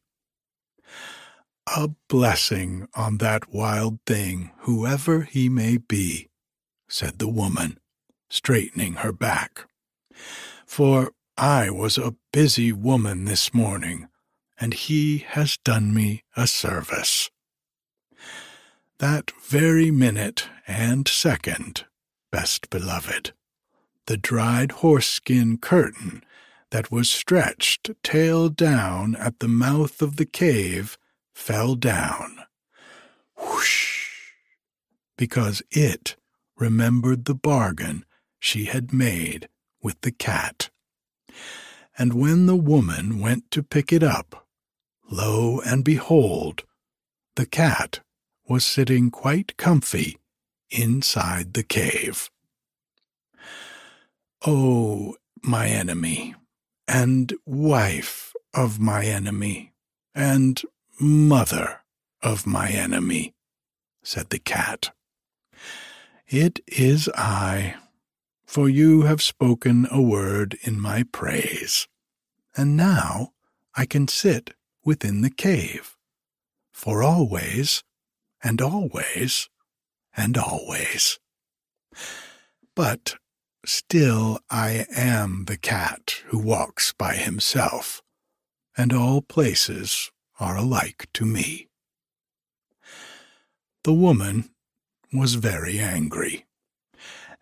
A 1.76 1.90
blessing 2.10 2.88
on 2.94 3.18
that 3.20 3.54
wild 3.54 4.00
thing, 4.06 4.52
whoever 4.60 5.22
he 5.22 5.48
may 5.48 5.78
be, 5.78 6.30
said 6.90 7.20
the 7.20 7.30
woman, 7.30 7.80
straightening 8.30 8.96
her 8.96 9.14
back. 9.14 9.68
For 10.66 11.14
I 11.38 11.70
was 11.70 11.98
a 11.98 12.16
busy 12.32 12.72
woman 12.74 13.26
this 13.26 13.54
morning, 13.54 14.08
and 14.60 14.74
he 14.74 15.20
has 15.20 15.58
done 15.58 15.94
me 15.94 16.24
a 16.36 16.48
service. 16.48 17.30
That 19.00 19.32
very 19.42 19.90
minute 19.90 20.48
and 20.68 21.08
second, 21.08 21.86
best 22.34 22.72
beloved, 22.72 23.32
the 24.08 24.18
dried 24.18 24.72
horse-skin 24.72 25.56
curtain 25.60 26.24
that 26.72 26.92
was 26.92 27.08
stretched 27.08 27.92
tail 28.02 28.50
down 28.50 29.16
at 29.18 29.38
the 29.38 29.48
mouth 29.48 30.02
of 30.02 30.16
the 30.16 30.26
cave 30.26 30.98
fell 31.36 31.76
down. 31.76 32.40
Whoosh! 33.38 34.10
Because 35.16 35.62
it 35.70 36.16
remembered 36.58 37.26
the 37.26 37.36
bargain 37.36 38.04
she 38.40 38.66
had 38.66 38.92
made 38.92 39.48
with 39.84 40.02
the 40.02 40.12
cat. 40.12 40.72
And 42.00 42.16
when 42.16 42.48
the 42.48 42.56
woman 42.56 43.20
went 43.20 43.52
to 43.52 43.62
pick 43.62 43.94
it 43.94 44.02
up, 44.02 44.48
lo 45.12 45.62
and 45.64 45.86
behold, 45.86 46.64
the 47.36 47.46
cat 47.46 48.00
was 48.50 48.66
sitting 48.66 49.12
quite 49.12 49.56
comfy 49.56 50.18
inside 50.74 51.54
the 51.54 51.64
cave. 51.64 52.30
Oh, 54.46 55.16
my 55.42 55.68
enemy, 55.68 56.36
and 56.88 57.34
wife 57.46 58.34
of 58.54 58.80
my 58.80 59.06
enemy, 59.06 59.72
and 60.14 60.62
mother 61.00 61.82
of 62.22 62.46
my 62.46 62.70
enemy, 62.70 63.34
said 64.04 64.30
the 64.30 64.40
cat. 64.40 64.92
It 66.28 66.60
is 66.68 67.10
I, 67.16 67.76
for 68.46 68.68
you 68.68 69.04
have 69.04 69.22
spoken 69.22 69.88
a 69.92 70.02
word 70.02 70.58
in 70.62 70.80
my 70.80 71.04
praise, 71.04 71.88
and 72.56 72.76
now 72.76 73.34
I 73.76 73.86
can 73.86 74.08
sit 74.08 74.54
within 74.84 75.22
the 75.22 75.30
cave, 75.30 75.98
for 76.72 77.02
always, 77.02 77.84
and 78.44 78.62
always, 78.62 79.50
and 80.16 80.38
always. 80.38 81.20
But 82.76 83.16
still 83.66 84.40
I 84.50 84.86
am 84.96 85.46
the 85.46 85.58
cat 85.58 86.22
who 86.28 86.40
walks 86.40 86.94
by 86.94 87.16
himself, 87.16 88.02
and 88.78 88.92
all 88.92 89.22
places 89.22 90.12
are 90.40 90.58
alike 90.58 91.08
to 91.14 91.26
me. 91.26 91.68
The 93.84 93.94
woman 93.94 94.50
was 95.12 95.36
very 95.36 95.80
angry, 95.80 96.46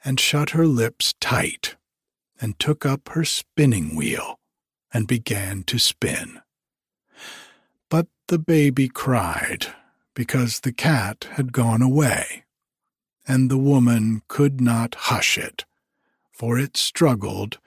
and 0.03 0.19
shut 0.19 0.51
her 0.51 0.67
lips 0.67 1.13
tight, 1.19 1.75
and 2.39 2.57
took 2.59 2.85
up 2.85 3.09
her 3.09 3.23
spinning 3.23 3.95
wheel, 3.95 4.39
and 4.93 5.07
began 5.07 5.63
to 5.63 5.77
spin. 5.77 6.41
But 7.89 8.07
the 8.27 8.39
baby 8.39 8.89
cried, 8.89 9.67
because 10.15 10.59
the 10.59 10.73
cat 10.73 11.27
had 11.33 11.53
gone 11.53 11.81
away, 11.81 12.43
and 13.27 13.49
the 13.49 13.57
woman 13.57 14.21
could 14.27 14.59
not 14.59 14.95
hush 14.95 15.37
it, 15.37 15.65
for 16.31 16.57
it 16.57 16.77
struggled 16.77 17.59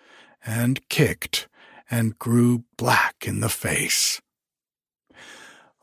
and 0.44 0.88
kicked 0.88 1.48
and 1.90 2.18
grew 2.18 2.64
black 2.76 3.24
in 3.26 3.40
the 3.40 3.48
face. 3.48 4.20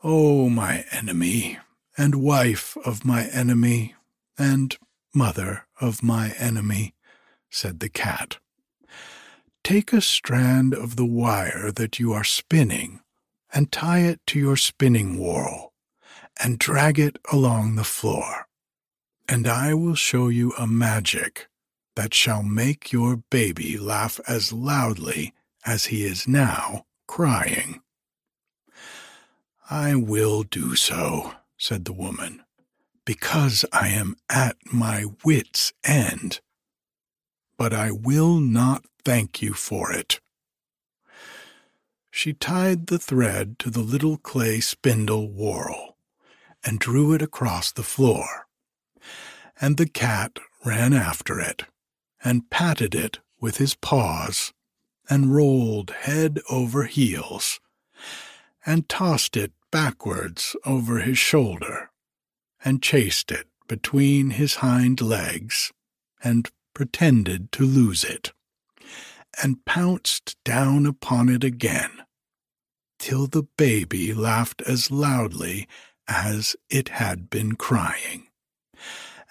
O 0.04 0.48
my 0.48 0.84
enemy, 0.90 1.58
and 1.96 2.16
wife 2.16 2.76
of 2.84 3.04
my 3.04 3.26
enemy, 3.26 3.94
and 4.38 4.76
mother 5.14 5.66
of 5.80 6.02
my 6.02 6.30
enemy, 6.38 6.94
said 7.50 7.80
the 7.80 7.88
cat, 7.88 8.38
take 9.62 9.92
a 9.92 10.00
strand 10.00 10.74
of 10.74 10.96
the 10.96 11.04
wire 11.04 11.70
that 11.70 11.98
you 11.98 12.12
are 12.12 12.24
spinning, 12.24 13.00
and 13.52 13.70
tie 13.70 14.00
it 14.00 14.20
to 14.26 14.38
your 14.38 14.56
spinning 14.56 15.18
whorl, 15.18 15.72
and 16.42 16.58
drag 16.58 16.98
it 16.98 17.18
along 17.30 17.76
the 17.76 17.84
floor, 17.84 18.48
and 19.28 19.46
I 19.46 19.74
will 19.74 19.94
show 19.94 20.28
you 20.28 20.52
a 20.58 20.66
magic 20.66 21.48
that 21.94 22.14
shall 22.14 22.42
make 22.42 22.92
your 22.92 23.16
baby 23.16 23.78
laugh 23.78 24.20
as 24.26 24.52
loudly 24.52 25.32
as 25.64 25.86
he 25.86 26.04
is 26.04 26.26
now 26.26 26.86
crying. 27.06 27.80
I 29.70 29.94
will 29.94 30.42
do 30.42 30.74
so, 30.74 31.34
said 31.56 31.84
the 31.84 31.92
woman, 31.92 32.42
because 33.04 33.64
I 33.72 33.88
am 33.88 34.16
at 34.28 34.56
my 34.72 35.04
wit's 35.24 35.72
end. 35.84 36.40
But 37.56 37.72
I 37.72 37.90
will 37.90 38.40
not 38.40 38.84
thank 39.04 39.40
you 39.40 39.54
for 39.54 39.92
it. 39.92 40.20
She 42.10 42.32
tied 42.34 42.88
the 42.88 42.98
thread 42.98 43.58
to 43.60 43.70
the 43.70 43.80
little 43.80 44.18
clay 44.18 44.60
spindle 44.60 45.28
whorl 45.28 45.96
and 46.64 46.78
drew 46.78 47.12
it 47.14 47.22
across 47.22 47.72
the 47.72 47.82
floor, 47.82 48.46
and 49.62 49.78
the 49.78 49.88
cat 49.88 50.38
ran 50.66 50.92
after 50.92 51.40
it 51.40 51.64
and 52.22 52.50
patted 52.50 52.94
it 52.94 53.20
with 53.40 53.56
his 53.56 53.74
paws 53.74 54.52
and 55.08 55.34
rolled 55.34 55.90
head 55.90 56.40
over 56.50 56.84
heels 56.84 57.60
and 58.66 58.88
tossed 58.88 59.36
it 59.36 59.52
backwards 59.70 60.54
over 60.64 60.98
his 60.98 61.18
shoulder, 61.18 61.90
and 62.64 62.82
chased 62.82 63.32
it 63.32 63.48
between 63.66 64.30
his 64.30 64.56
hind 64.56 65.00
legs, 65.00 65.72
and 66.22 66.50
pretended 66.74 67.50
to 67.50 67.64
lose 67.64 68.04
it, 68.04 68.32
and 69.42 69.64
pounced 69.64 70.36
down 70.44 70.86
upon 70.86 71.28
it 71.28 71.42
again, 71.42 71.90
till 72.98 73.26
the 73.26 73.42
baby 73.56 74.12
laughed 74.12 74.62
as 74.62 74.90
loudly 74.90 75.66
as 76.06 76.54
it 76.68 76.90
had 76.90 77.30
been 77.30 77.56
crying, 77.56 78.28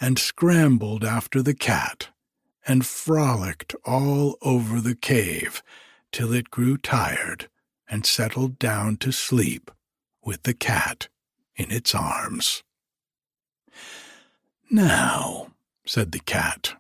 and 0.02 0.18
scrambled 0.18 1.06
after 1.06 1.44
the 1.44 1.54
cat, 1.54 2.10
and 2.68 2.86
frolicked 2.86 3.76
all 3.86 4.36
over 4.42 4.82
the 4.82 4.96
cave 4.96 5.62
till 6.12 6.34
it 6.34 6.50
grew 6.50 6.76
tired 6.76 7.48
and 7.88 8.06
settled 8.06 8.58
down 8.58 8.98
to 8.98 9.12
sleep 9.12 9.70
with 10.24 10.42
the 10.44 10.56
cat 10.56 11.08
in 11.56 11.72
its 11.72 11.94
arms. 11.94 12.64
Now, 14.72 15.52
said 15.86 16.12
the 16.12 16.20
cat, 16.20 16.74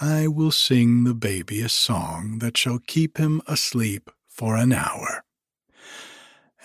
I 0.00 0.26
will 0.26 0.50
sing 0.50 1.04
the 1.04 1.14
baby 1.14 1.60
a 1.62 1.68
song 1.68 2.40
that 2.40 2.58
shall 2.58 2.80
keep 2.86 3.16
him 3.16 3.40
asleep 3.46 4.10
for 4.26 4.56
an 4.56 4.72
hour. 4.72 5.24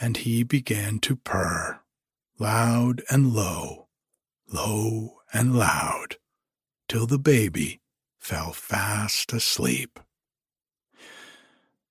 And 0.01 0.17
he 0.17 0.43
began 0.43 0.99
to 0.99 1.15
purr, 1.15 1.79
loud 2.39 3.03
and 3.09 3.33
low, 3.33 3.87
low 4.51 5.18
and 5.33 5.55
loud, 5.55 6.17
till 6.87 7.05
the 7.05 7.19
baby 7.19 7.79
fell 8.19 8.51
fast 8.51 9.33
asleep. 9.33 9.99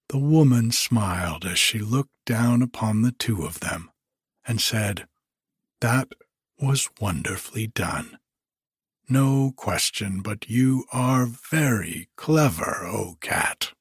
The 0.08 0.18
woman 0.18 0.70
smiled 0.72 1.44
as 1.44 1.58
she 1.58 1.78
looked 1.80 2.14
down 2.24 2.62
upon 2.62 3.02
the 3.02 3.12
two 3.12 3.44
of 3.44 3.60
them 3.60 3.90
and 4.46 4.60
said, 4.60 5.06
That 5.80 6.08
was 6.58 6.88
wonderfully 7.00 7.66
done. 7.66 8.18
No 9.08 9.52
question 9.56 10.20
but 10.20 10.48
you 10.48 10.84
are 10.92 11.26
very 11.26 12.08
clever, 12.16 12.86
O 12.86 13.16
cat. 13.20 13.72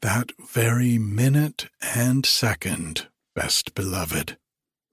That 0.00 0.32
very 0.52 0.98
minute 0.98 1.68
and 1.80 2.24
second, 2.24 3.08
best 3.34 3.74
beloved, 3.74 4.38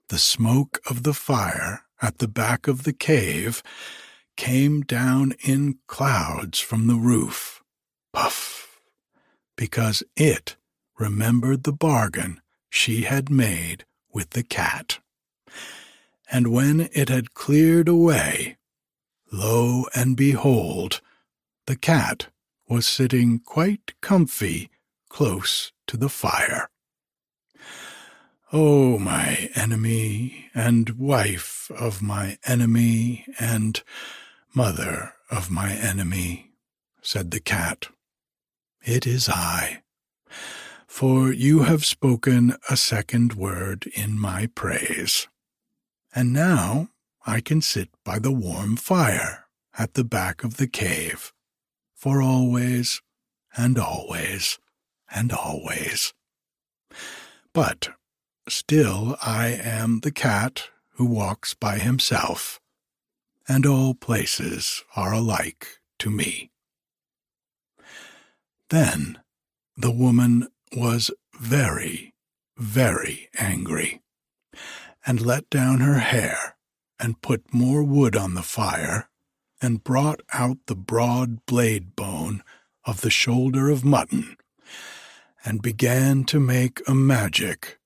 the 0.09 0.17
smoke 0.17 0.80
of 0.89 1.03
the 1.03 1.13
fire 1.13 1.84
at 2.01 2.19
the 2.19 2.27
back 2.27 2.67
of 2.67 2.83
the 2.83 2.93
cave 2.93 3.63
came 4.35 4.81
down 4.81 5.33
in 5.39 5.79
clouds 5.87 6.59
from 6.59 6.87
the 6.87 6.95
roof. 6.95 7.63
Puff! 8.13 8.79
Because 9.55 10.03
it 10.15 10.55
remembered 10.97 11.63
the 11.63 11.73
bargain 11.73 12.41
she 12.69 13.03
had 13.03 13.29
made 13.29 13.85
with 14.11 14.31
the 14.31 14.43
cat 14.43 14.99
and 16.29 16.47
when 16.47 16.89
it 16.93 17.09
had 17.09 17.33
cleared 17.33 17.87
away, 17.87 18.57
lo 19.31 19.85
and 19.95 20.17
behold, 20.17 21.01
the 21.65 21.75
cat 21.75 22.27
was 22.67 22.85
sitting 22.85 23.39
quite 23.39 23.93
comfy 24.01 24.69
close 25.09 25.71
to 25.87 25.95
the 25.95 26.09
fire. 26.09 26.69
O 28.53 28.95
oh, 28.95 28.97
my 28.97 29.49
enemy, 29.55 30.49
and 30.55 30.91
wife 30.91 31.69
of 31.71 32.01
my 32.01 32.37
enemy, 32.45 33.25
and 33.39 33.83
mother 34.53 35.13
of 35.29 35.51
my 35.51 35.73
enemy, 35.73 36.51
said 37.01 37.31
the 37.31 37.41
cat, 37.41 37.87
it 38.85 39.05
is 39.05 39.27
I. 39.27 39.83
For 40.87 41.31
you 41.31 41.63
have 41.63 41.85
spoken 41.85 42.55
a 42.69 42.77
second 42.77 43.33
word 43.33 43.87
in 43.95 44.17
my 44.19 44.47
praise 44.47 45.27
and 46.17 46.33
now 46.33 46.89
I 47.27 47.41
can 47.41 47.61
sit 47.61 47.89
by 48.03 48.17
the 48.17 48.31
warm 48.31 48.75
fire 48.75 49.45
at 49.77 49.93
the 49.93 50.03
back 50.03 50.43
of 50.43 50.57
the 50.57 50.65
cave 50.67 51.31
for 51.93 52.23
always 52.23 53.03
and 53.55 53.77
always 53.77 54.57
and 55.13 55.31
always. 55.31 56.15
But 57.53 57.89
still 58.49 59.17
I 59.21 59.47
am 59.47 59.99
the 59.99 60.11
cat 60.11 60.69
who 60.95 61.05
walks 61.05 61.53
by 61.53 61.77
himself, 61.77 62.59
and 63.47 63.65
all 63.65 63.93
places 63.93 64.83
are 64.95 65.13
alike 65.13 65.79
to 65.99 66.09
me. 66.09 66.51
Then 68.69 69.19
the 69.75 69.91
woman 69.91 70.47
was 70.75 71.11
very, 71.39 72.13
very 72.57 73.29
angry 73.37 74.01
and 75.05 75.21
let 75.21 75.49
down 75.49 75.79
her 75.79 75.99
hair, 75.99 76.57
and 76.99 77.21
put 77.21 77.53
more 77.53 77.81
wood 77.81 78.15
on 78.15 78.33
the 78.33 78.41
fire, 78.41 79.09
and 79.61 79.83
brought 79.83 80.21
out 80.33 80.57
the 80.65 80.75
broad 80.75 81.45
blade 81.45 81.95
bone 81.95 82.43
of 82.85 83.01
the 83.01 83.09
shoulder 83.09 83.69
of 83.69 83.85
mutton, 83.85 84.35
and 85.45 85.61
began 85.61 86.25
to 86.25 86.39
make 86.41 86.81
a 86.87 86.93
magic 86.93 87.76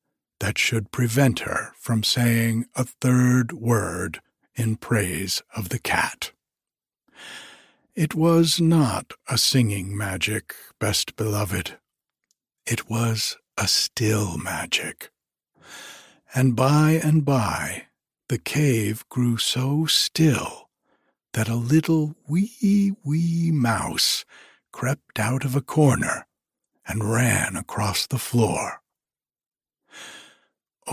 that 0.42 0.58
should 0.58 0.92
prevent 0.92 1.40
her 1.40 1.72
from 1.80 2.04
saying 2.04 2.66
a 2.76 2.84
third 2.84 3.54
word 3.54 4.22
in 4.56 4.76
praise 4.76 5.42
of 5.56 5.70
the 5.70 5.80
cat. 5.80 6.34
It 7.96 8.14
was 8.14 8.60
not 8.60 9.14
a 9.30 9.38
singing 9.38 9.98
magic, 9.98 10.54
best 10.80 11.16
beloved. 11.16 11.78
It 12.66 12.90
was 12.90 13.38
a 13.58 13.68
still 13.68 14.38
magic 14.38 15.12
and 16.34 16.56
by 16.56 17.00
and 17.04 17.26
by 17.26 17.88
the 18.30 18.38
cave 18.38 19.08
grew 19.10 19.38
so 19.38 19.86
still 19.86 20.70
that 21.34 21.50
a 21.50 21.56
little 21.56 22.16
wee, 22.28 22.94
wee 23.04 23.52
mouse 23.52 24.26
crept 24.72 25.20
out 25.20 25.44
of 25.44 25.56
a 25.56 25.62
corner 25.62 26.26
and 26.88 27.12
ran 27.12 27.56
across 27.56 28.08
the 28.08 28.18
floor. 28.18 28.81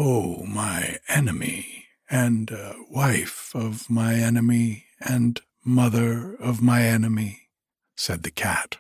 Oh, 0.01 0.45
my 0.45 0.99
enemy, 1.09 1.87
and 2.09 2.53
uh, 2.53 2.75
wife 2.89 3.51
of 3.53 3.91
my 3.91 4.15
enemy, 4.15 4.85
and 5.01 5.41
mother 5.65 6.37
of 6.37 6.63
my 6.63 6.83
enemy, 6.83 7.49
said 7.97 8.23
the 8.23 8.31
cat, 8.31 8.77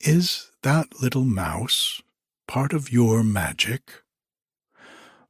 is 0.00 0.50
that 0.64 1.00
little 1.00 1.24
mouse 1.24 2.02
part 2.48 2.72
of 2.72 2.90
your 2.90 3.22
magic? 3.22 4.02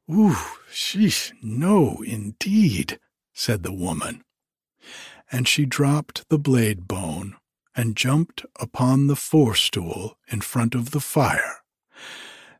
Ooh, 0.09 0.37
sheesh, 0.71 1.31
no, 1.43 2.01
indeed, 2.03 2.99
said 3.31 3.61
the 3.61 3.73
woman. 3.73 4.23
And 5.31 5.47
she 5.47 5.67
dropped 5.67 6.27
the 6.29 6.39
blade 6.39 6.87
bone 6.87 7.35
and 7.75 7.95
jumped 7.95 8.43
upon 8.59 9.05
the 9.05 9.15
forestool 9.15 10.17
in 10.27 10.41
front 10.41 10.73
of 10.73 10.89
the 10.89 10.99
fire, 10.99 11.57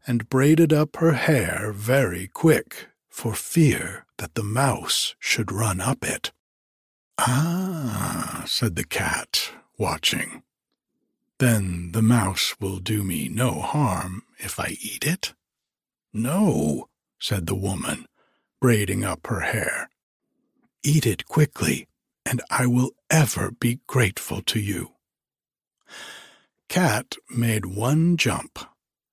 and 0.05 0.29
braided 0.29 0.73
up 0.73 0.97
her 0.97 1.13
hair 1.13 1.71
very 1.73 2.27
quick 2.27 2.87
for 3.09 3.33
fear 3.33 4.05
that 4.17 4.35
the 4.35 4.43
mouse 4.43 5.15
should 5.19 5.51
run 5.51 5.79
up 5.79 6.03
it. 6.03 6.31
Ah, 7.17 8.43
said 8.47 8.75
the 8.75 8.83
cat, 8.83 9.51
watching. 9.77 10.43
Then 11.39 11.91
the 11.91 12.01
mouse 12.01 12.55
will 12.59 12.79
do 12.79 13.03
me 13.03 13.29
no 13.29 13.61
harm 13.61 14.23
if 14.39 14.59
I 14.59 14.77
eat 14.81 15.05
it? 15.05 15.33
No, 16.13 16.89
said 17.19 17.47
the 17.47 17.55
woman, 17.55 18.07
braiding 18.61 19.03
up 19.03 19.27
her 19.27 19.41
hair. 19.41 19.89
Eat 20.83 21.05
it 21.05 21.25
quickly, 21.27 21.87
and 22.25 22.41
I 22.49 22.67
will 22.67 22.91
ever 23.09 23.51
be 23.51 23.79
grateful 23.87 24.41
to 24.43 24.59
you. 24.59 24.91
Cat 26.67 27.15
made 27.29 27.65
one 27.65 28.17
jump 28.17 28.59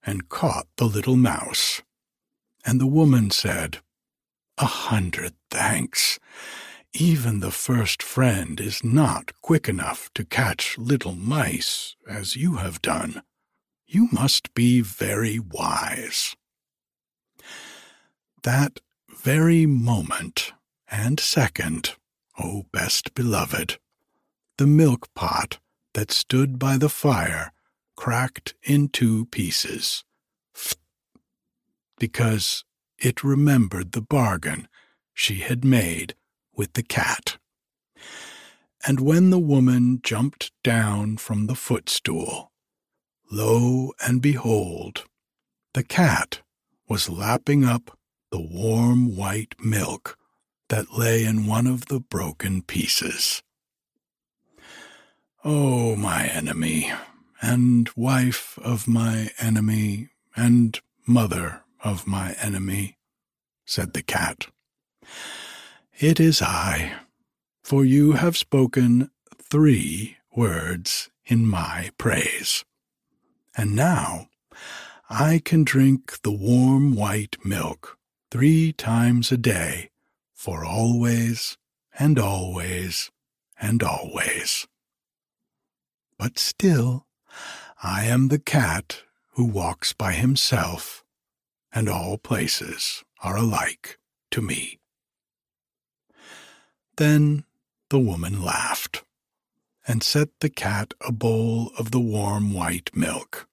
and 0.04 0.28
caught 0.28 0.66
the 0.76 0.86
little 0.86 1.16
mouse, 1.16 1.82
and 2.64 2.80
the 2.80 2.86
woman 2.86 3.30
said, 3.30 3.78
A 4.58 4.66
hundred 4.66 5.34
thanks. 5.50 6.18
Even 6.92 7.40
the 7.40 7.52
first 7.52 8.02
friend 8.02 8.60
is 8.60 8.82
not 8.82 9.32
quick 9.40 9.68
enough 9.68 10.10
to 10.14 10.24
catch 10.24 10.76
little 10.76 11.14
mice 11.14 11.94
as 12.08 12.34
you 12.34 12.56
have 12.56 12.82
done. 12.82 13.22
You 13.86 14.08
must 14.12 14.54
be 14.54 14.80
very 14.80 15.38
wise 15.38 16.34
that 18.42 18.80
very 19.08 19.66
moment 19.66 20.52
and 20.90 21.20
second, 21.20 21.96
O 22.38 22.44
oh 22.44 22.66
best 22.72 23.14
beloved, 23.14 23.78
the 24.58 24.66
milk 24.66 25.12
pot 25.14 25.58
that 25.94 26.10
stood 26.10 26.58
by 26.58 26.76
the 26.76 26.88
fire 26.88 27.52
cracked 28.00 28.54
in 28.62 28.88
two 28.88 29.26
pieces, 29.26 30.04
because 31.98 32.64
it 32.98 33.22
remembered 33.22 33.92
the 33.92 34.00
bargain 34.00 34.66
she 35.12 35.40
had 35.40 35.62
made 35.66 36.14
with 36.56 36.72
the 36.72 36.82
cat. 36.82 37.36
And 38.86 39.00
when 39.00 39.28
the 39.28 39.38
woman 39.38 40.00
jumped 40.02 40.50
down 40.64 41.18
from 41.18 41.46
the 41.46 41.54
footstool, 41.54 42.50
lo 43.30 43.92
and 44.02 44.22
behold, 44.22 45.04
the 45.74 45.84
cat 45.84 46.40
was 46.88 47.10
lapping 47.10 47.64
up 47.66 47.98
the 48.32 48.40
warm 48.40 49.14
white 49.14 49.56
milk 49.62 50.16
that 50.70 50.96
lay 50.96 51.26
in 51.26 51.44
one 51.44 51.66
of 51.66 51.88
the 51.88 52.00
broken 52.00 52.62
pieces. 52.62 53.42
Oh, 55.44 55.96
my 55.96 56.26
enemy, 56.28 56.90
and 57.40 57.88
wife 57.96 58.58
of 58.62 58.86
my 58.86 59.30
enemy, 59.38 60.08
and 60.36 60.80
mother 61.06 61.62
of 61.82 62.06
my 62.06 62.34
enemy, 62.40 62.96
said 63.64 63.92
the 63.92 64.02
cat. 64.02 64.46
It 65.98 66.20
is 66.20 66.42
I, 66.42 66.94
for 67.62 67.84
you 67.84 68.12
have 68.12 68.36
spoken 68.36 69.10
three 69.42 70.16
words 70.34 71.10
in 71.26 71.46
my 71.48 71.90
praise. 71.98 72.64
And 73.56 73.74
now 73.74 74.28
I 75.08 75.40
can 75.44 75.64
drink 75.64 76.22
the 76.22 76.32
warm 76.32 76.94
white 76.94 77.36
milk 77.44 77.98
three 78.30 78.72
times 78.72 79.32
a 79.32 79.36
day 79.36 79.90
for 80.34 80.64
always 80.64 81.58
and 81.98 82.18
always 82.18 83.10
and 83.60 83.82
always. 83.82 84.66
But 86.16 86.38
still, 86.38 87.06
I 87.82 88.04
am 88.04 88.28
the 88.28 88.38
cat 88.38 89.02
who 89.32 89.44
walks 89.44 89.92
by 89.92 90.12
himself, 90.12 91.04
and 91.72 91.88
all 91.88 92.18
places 92.18 93.04
are 93.22 93.36
alike 93.36 93.98
to 94.30 94.42
me. 94.42 94.78
Then 96.96 97.44
the 97.88 97.98
woman 97.98 98.42
laughed 98.42 99.04
and 99.86 100.02
set 100.02 100.28
the 100.40 100.50
cat 100.50 100.94
a 101.00 101.12
bowl 101.12 101.72
of 101.78 101.90
the 101.90 102.00
warm 102.00 102.52
white 102.52 102.94
milk, 102.94 103.48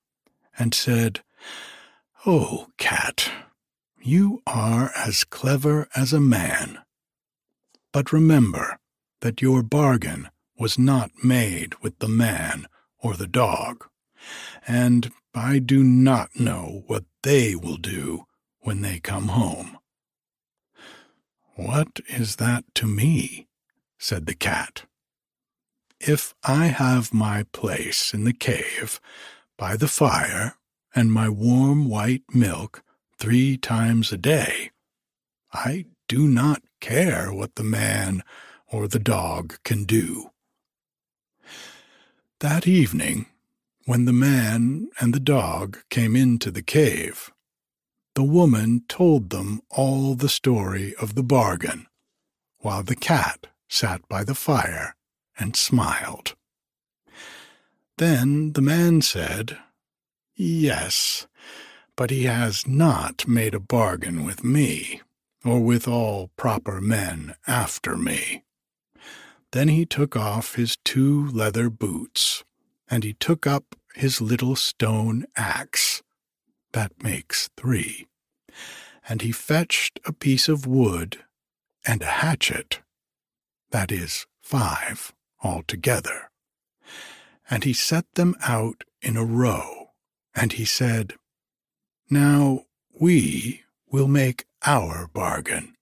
and 0.60 0.74
said, 0.74 1.22
Oh, 2.26 2.68
cat, 2.78 3.32
you 4.02 4.42
are 4.46 4.92
as 4.96 5.24
clever 5.24 5.88
as 5.96 6.14
a 6.14 6.20
man. 6.20 6.80
But 7.94 8.12
remember 8.12 8.80
that 9.22 9.42
your 9.42 9.64
bargain 9.64 10.30
was 10.60 10.78
not 10.78 11.12
made 11.24 11.76
with 11.82 11.98
the 12.00 12.08
man 12.08 12.68
or 13.08 13.16
the 13.16 13.26
dog, 13.26 13.88
and 14.68 15.14
I 15.34 15.60
do 15.60 15.82
not 15.82 16.38
know 16.38 16.84
what 16.88 17.06
they 17.24 17.56
will 17.56 17.78
do 17.78 18.26
when 18.60 18.82
they 18.82 19.00
come 19.00 19.30
home. 19.30 19.78
What 21.56 22.02
is 22.10 22.36
that 22.36 22.66
to 22.76 22.86
me? 22.86 23.48
said 23.98 24.26
the 24.26 24.36
cat. 24.36 24.84
If 26.02 26.36
I 26.44 26.66
have 26.66 27.14
my 27.14 27.44
place 27.54 28.14
in 28.14 28.26
the 28.26 28.34
cave 28.34 29.00
by 29.58 29.78
the 29.78 29.88
fire 29.88 30.58
and 30.94 31.12
my 31.12 31.30
warm 31.30 31.88
white 31.88 32.24
milk 32.34 32.84
three 33.18 33.56
times 33.56 34.12
a 34.12 34.18
day, 34.18 34.72
I 35.54 35.86
do 36.10 36.28
not 36.28 36.62
care 36.82 37.32
what 37.32 37.56
the 37.56 37.64
man 37.64 38.22
or 38.68 38.90
the 38.90 39.00
dog 39.00 39.56
can 39.64 39.86
do. 39.86 40.32
That 42.42 42.68
evening, 42.68 43.26
when 43.86 44.06
the 44.06 44.14
man 44.14 44.90
and 45.00 45.12
the 45.12 45.20
dog 45.20 45.80
came 45.90 46.16
into 46.16 46.52
the 46.52 46.62
cave, 46.62 47.32
the 48.14 48.22
woman 48.22 48.84
told 48.88 49.32
them 49.32 49.62
all 49.72 50.14
the 50.14 50.30
story 50.30 50.94
of 51.02 51.16
the 51.16 51.24
bargain, 51.24 51.88
while 52.60 52.84
the 52.84 52.96
cat 52.96 53.48
sat 53.68 54.08
by 54.08 54.24
the 54.24 54.36
fire 54.36 54.96
and 55.40 55.56
smiled. 55.56 56.36
Then 57.98 58.54
the 58.54 58.62
man 58.62 59.02
said, 59.02 59.58
Yes, 60.36 61.26
but 61.96 62.12
he 62.12 62.26
has 62.26 62.68
not 62.68 63.28
made 63.28 63.56
a 63.56 63.60
bargain 63.60 64.24
with 64.24 64.44
me, 64.44 65.02
or 65.44 65.60
with 65.60 65.88
all 65.88 66.30
proper 66.38 66.82
men 66.82 67.34
after 67.48 67.98
me. 67.98 68.44
Then 69.52 69.70
he 69.70 69.86
took 69.86 70.16
off 70.16 70.56
his 70.56 70.78
two 70.84 71.28
leather 71.28 71.70
boots, 71.70 72.44
and 72.90 73.04
he 73.04 73.14
took 73.14 73.48
up 73.48 73.76
his 73.96 74.22
little 74.22 74.56
stone 74.56 75.26
axe 75.36 76.04
that 76.74 77.02
makes 77.02 77.50
three. 77.58 78.08
And 79.08 79.22
he 79.22 79.32
fetched 79.32 80.00
a 80.06 80.14
piece 80.14 80.48
of 80.48 80.68
wood 80.68 81.24
and 81.86 82.02
a 82.02 82.18
hatchet. 82.22 82.82
That 83.72 83.92
is 83.92 84.26
five 84.42 85.14
altogether. 85.44 86.30
And 87.50 87.64
he 87.64 87.74
set 87.74 88.06
them 88.16 88.36
out 88.44 88.84
in 89.02 89.16
a 89.16 89.24
row, 89.24 89.92
and 90.36 90.54
he 90.54 90.66
said, 90.66 91.14
Now 92.10 92.66
we 93.00 93.64
will 93.90 94.08
make 94.08 94.46
our 94.66 95.08
bargain. 95.08 95.76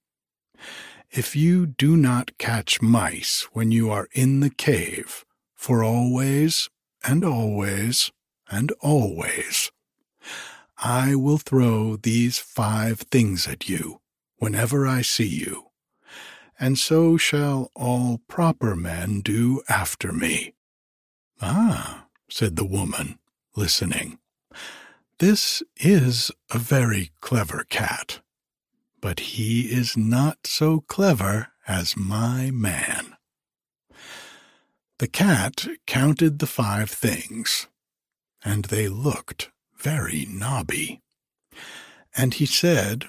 If 1.18 1.34
you 1.34 1.66
do 1.66 1.96
not 1.96 2.38
catch 2.38 2.82
mice 2.82 3.48
when 3.54 3.72
you 3.72 3.90
are 3.90 4.10
in 4.12 4.42
the 4.42 4.50
cave, 4.50 5.24
for 5.54 5.82
always 5.82 6.70
and 7.06 7.24
always 7.24 8.12
and 8.52 8.74
always, 8.82 9.72
I 10.78 11.16
will 11.16 11.38
throw 11.38 11.96
these 11.96 12.38
five 12.38 13.00
things 13.00 13.48
at 13.48 13.70
you 13.70 14.02
whenever 14.40 14.86
I 14.86 15.04
see 15.04 15.30
you, 15.30 15.68
and 16.60 16.78
so 16.78 17.16
shall 17.16 17.72
all 17.78 18.20
proper 18.28 18.76
men 18.76 19.22
do 19.22 19.62
after 19.70 20.12
me. 20.12 20.54
Ah, 21.42 22.08
said 22.30 22.58
the 22.58 22.66
woman, 22.66 23.20
listening, 23.56 24.20
this 25.20 25.64
is 25.78 26.30
a 26.52 26.60
very 26.60 27.12
clever 27.22 27.66
cat, 27.70 28.20
but 29.06 29.20
he 29.20 29.72
is 29.72 29.96
not 29.96 30.48
so 30.48 30.80
clever 30.80 31.50
as 31.68 31.96
my 31.96 32.50
man. 32.50 33.16
The 34.98 35.08
cat 35.08 35.68
counted 35.86 36.40
the 36.40 36.48
five 36.48 36.90
things, 36.90 37.68
and 38.44 38.66
they 38.66 38.88
looked 38.88 39.52
very 39.78 40.26
knobby. 40.28 41.04
And 42.18 42.34
he 42.34 42.48
said, 42.48 43.06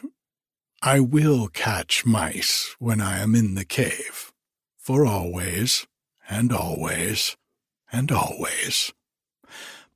I 0.83 1.01
will 1.01 1.49
catch 1.49 2.05
mice 2.05 2.77
when 2.79 3.01
I 3.01 3.21
am 3.21 3.35
in 3.35 3.55
the 3.55 3.65
cave, 3.65 4.35
for 4.77 5.07
always 5.07 5.87
and 6.29 6.53
always 6.53 7.39
and 7.91 8.13
always. 8.13 8.93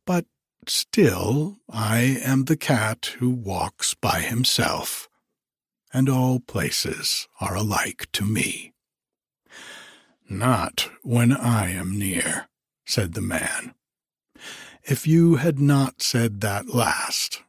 But 0.07 0.25
still 0.67 1.59
I 1.69 2.23
am 2.25 2.47
the 2.47 2.57
cat 2.57 3.17
who 3.19 3.29
walks 3.29 3.93
by 3.93 4.21
himself, 4.21 5.10
and 5.93 6.09
all 6.09 6.41
places 6.41 7.29
are 7.41 7.57
alike 7.57 8.07
to 8.13 8.25
me. 8.25 8.73
Not 10.29 10.91
when 11.03 11.33
I 11.33 11.71
am 11.71 11.99
near, 11.99 12.49
said 12.87 13.15
the 13.15 13.21
man. 13.21 13.75
If 14.85 15.07
you 15.07 15.37
had 15.37 15.59
not 15.59 16.03
said 16.03 16.41
that 16.41 16.75
last, 16.75 17.43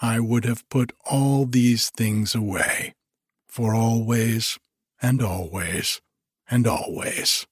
I 0.00 0.20
would 0.20 0.44
have 0.44 0.68
put 0.68 0.92
all 1.04 1.46
these 1.46 1.90
things 1.90 2.34
away, 2.34 2.94
for 3.48 3.74
always 3.74 4.58
and 5.00 5.22
always 5.22 6.00
and 6.50 6.66
always. 6.66 7.46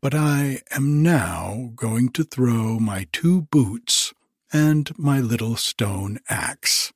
But 0.00 0.14
I 0.14 0.62
am 0.70 1.02
now 1.02 1.72
going 1.74 2.10
to 2.10 2.24
throw 2.24 2.78
my 2.78 3.06
two 3.12 3.42
boots 3.42 4.14
and 4.52 4.96
my 4.98 5.20
little 5.20 5.56
stone 5.56 6.20
axe. 6.28 6.92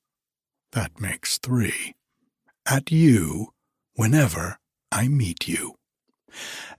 That 0.72 1.00
makes 1.00 1.38
three. 1.38 1.94
At 2.66 2.90
you 2.90 3.52
whenever 3.94 4.58
I 4.90 5.08
meet 5.08 5.46
you. 5.46 5.76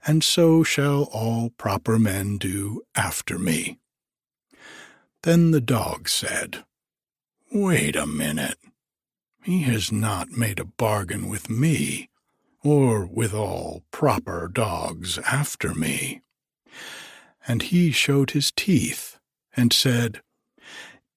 And 0.06 0.24
so 0.24 0.64
shall 0.64 1.04
all 1.12 1.50
proper 1.50 1.98
men 1.98 2.38
do 2.38 2.82
after 2.96 3.38
me. 3.38 3.78
Then 5.22 5.52
the 5.52 5.60
dog 5.60 6.08
said, 6.08 6.64
Wait 7.52 7.94
a 7.94 8.06
minute. 8.06 8.58
He 9.42 9.62
has 9.62 9.92
not 9.92 10.32
made 10.32 10.58
a 10.58 10.64
bargain 10.64 11.28
with 11.28 11.48
me, 11.48 12.10
or 12.64 13.06
with 13.06 13.32
all 13.32 13.84
proper 13.92 14.48
dogs 14.52 15.18
after 15.18 15.72
me. 15.72 16.22
And 17.46 17.62
he 17.62 17.92
showed 17.92 18.32
his 18.32 18.50
teeth, 18.50 19.20
and 19.56 19.72
said, 19.72 20.20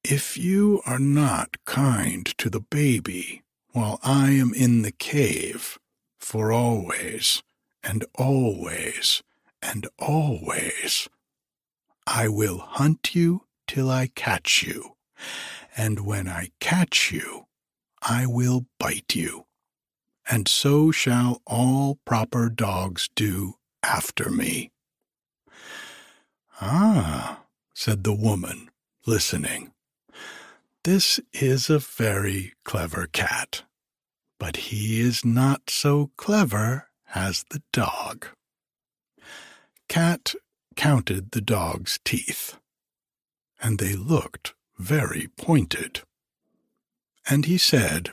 If 0.03 0.37
you 0.37 0.81
are 0.85 0.99
not 0.99 1.57
kind 1.65 2.27
to 2.37 2.51
the 2.51 2.61
baby 2.61 3.41
while 3.71 3.99
I 4.03 4.31
am 4.31 4.53
in 4.53 4.81
the 4.81 4.91
cave, 4.91 5.77
for 6.19 6.51
always, 6.51 7.43
and 7.83 8.05
always, 8.15 9.23
and 9.61 9.87
always, 9.97 11.07
I 12.07 12.27
will 12.27 12.57
hunt 12.59 13.13
you 13.15 13.45
till 13.67 13.89
I 13.89 14.07
catch 14.07 14.63
you, 14.63 14.95
and 15.77 15.99
when 15.99 16.27
I 16.27 16.49
catch 16.59 17.11
you, 17.11 17.45
I 18.01 18.25
will 18.25 18.65
bite 18.79 19.15
you. 19.15 19.45
And 20.29 20.47
so 20.47 20.91
shall 20.91 21.41
all 21.45 21.99
proper 22.05 22.49
dogs 22.49 23.09
do 23.15 23.55
after 23.83 24.29
me. 24.29 24.71
Ah, 26.61 27.43
said 27.73 28.03
the 28.03 28.13
woman, 28.13 28.69
listening, 29.05 29.71
this 30.89 31.19
is 31.33 31.69
a 31.69 31.77
very 31.77 32.51
clever 32.65 33.05
cat, 33.05 33.61
but 34.39 34.55
he 34.55 34.99
is 34.99 35.23
not 35.23 35.69
so 35.69 36.09
clever 36.17 36.87
as 37.13 37.45
the 37.51 37.61
dog. 37.71 38.25
Cat 39.87 40.33
counted 40.75 41.29
the 41.29 41.41
dog's 41.41 41.99
teeth, 42.03 42.57
and 43.61 43.77
they 43.77 43.93
looked 43.93 44.55
very 44.79 45.27
pointed. 45.37 46.01
And 47.29 47.45
he 47.45 47.59
said, 47.59 48.09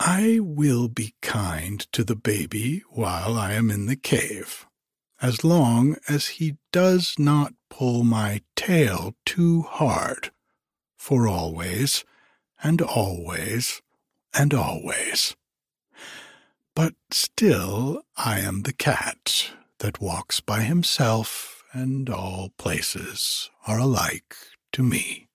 I 0.00 0.40
will 0.42 0.88
be 0.88 1.14
kind 1.22 1.78
to 1.92 2.02
the 2.02 2.16
baby 2.16 2.82
while 2.90 3.38
I 3.38 3.52
am 3.52 3.70
in 3.70 3.86
the 3.86 3.94
cave, 3.94 4.66
as 5.22 5.44
long 5.44 5.98
as 6.08 6.38
he 6.40 6.56
does 6.72 7.14
not 7.16 7.52
pull 7.70 8.02
my 8.02 8.40
tail 8.56 9.14
too 9.24 9.62
hard, 9.62 10.32
for 11.08 11.26
always 11.26 12.04
and 12.62 12.82
always 12.82 13.80
and 14.34 14.52
always. 14.52 15.34
But 16.74 16.96
still 17.10 18.02
I 18.18 18.40
am 18.40 18.60
the 18.60 18.74
cat 18.74 19.52
that 19.78 20.02
walks 20.02 20.40
by 20.40 20.60
himself, 20.60 21.62
and 21.72 22.10
all 22.10 22.50
places 22.58 23.48
are 23.66 23.78
alike 23.78 24.36
to 24.72 24.82
me. 24.82 25.28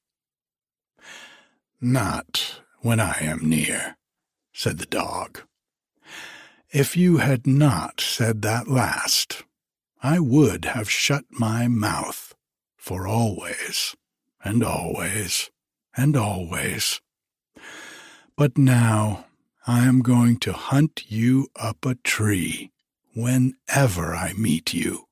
Not 1.82 2.61
when 2.82 2.99
I 2.99 3.17
am 3.21 3.49
near, 3.49 3.97
said 4.53 4.78
the 4.78 4.86
dog. 4.86 5.41
If 6.69 6.95
you 6.95 7.17
had 7.17 7.47
not 7.47 7.99
said 7.99 8.43
that 8.43 8.67
last, 8.67 9.41
I 10.03 10.19
would 10.19 10.65
have 10.65 10.88
shut 10.88 11.26
my 11.32 11.67
mouth 11.67 12.36
for 12.78 13.07
always 13.07 13.95
and 14.43 14.63
always 14.63 15.49
and 15.96 16.16
always. 16.16 17.02
But 18.36 18.58
now 18.58 19.26
I 19.68 19.86
am 19.86 20.02
going 20.02 20.38
to 20.39 20.54
hunt 20.54 21.04
you 21.08 21.48
up 21.56 21.86
a 21.86 21.96
tree 21.96 22.72
whenever 23.16 24.16
I 24.16 24.34
meet 24.34 24.74
you, 24.74 25.08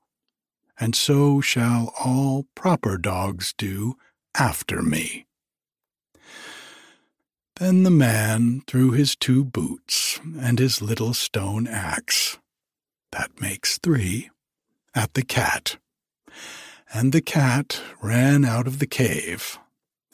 and 0.79 0.95
so 0.95 1.39
shall 1.39 1.93
all 2.03 2.47
proper 2.55 2.97
dogs 2.97 3.53
do 3.57 3.95
after 4.35 4.81
me. 4.81 5.27
Then 7.57 7.83
the 7.83 7.91
man 7.91 8.63
threw 8.65 8.91
his 8.91 9.15
two 9.15 9.45
boots 9.45 10.19
and 10.39 10.57
his 10.57 10.81
little 10.81 11.13
stone 11.13 11.67
axe, 11.67 12.39
that 13.11 13.39
makes 13.39 13.77
three, 13.77 14.31
at 14.95 15.13
the 15.13 15.23
cat, 15.23 15.77
and 16.91 17.11
the 17.13 17.21
cat 17.21 17.79
ran 18.01 18.43
out 18.43 18.65
of 18.65 18.79
the 18.79 18.87
cave, 18.87 19.59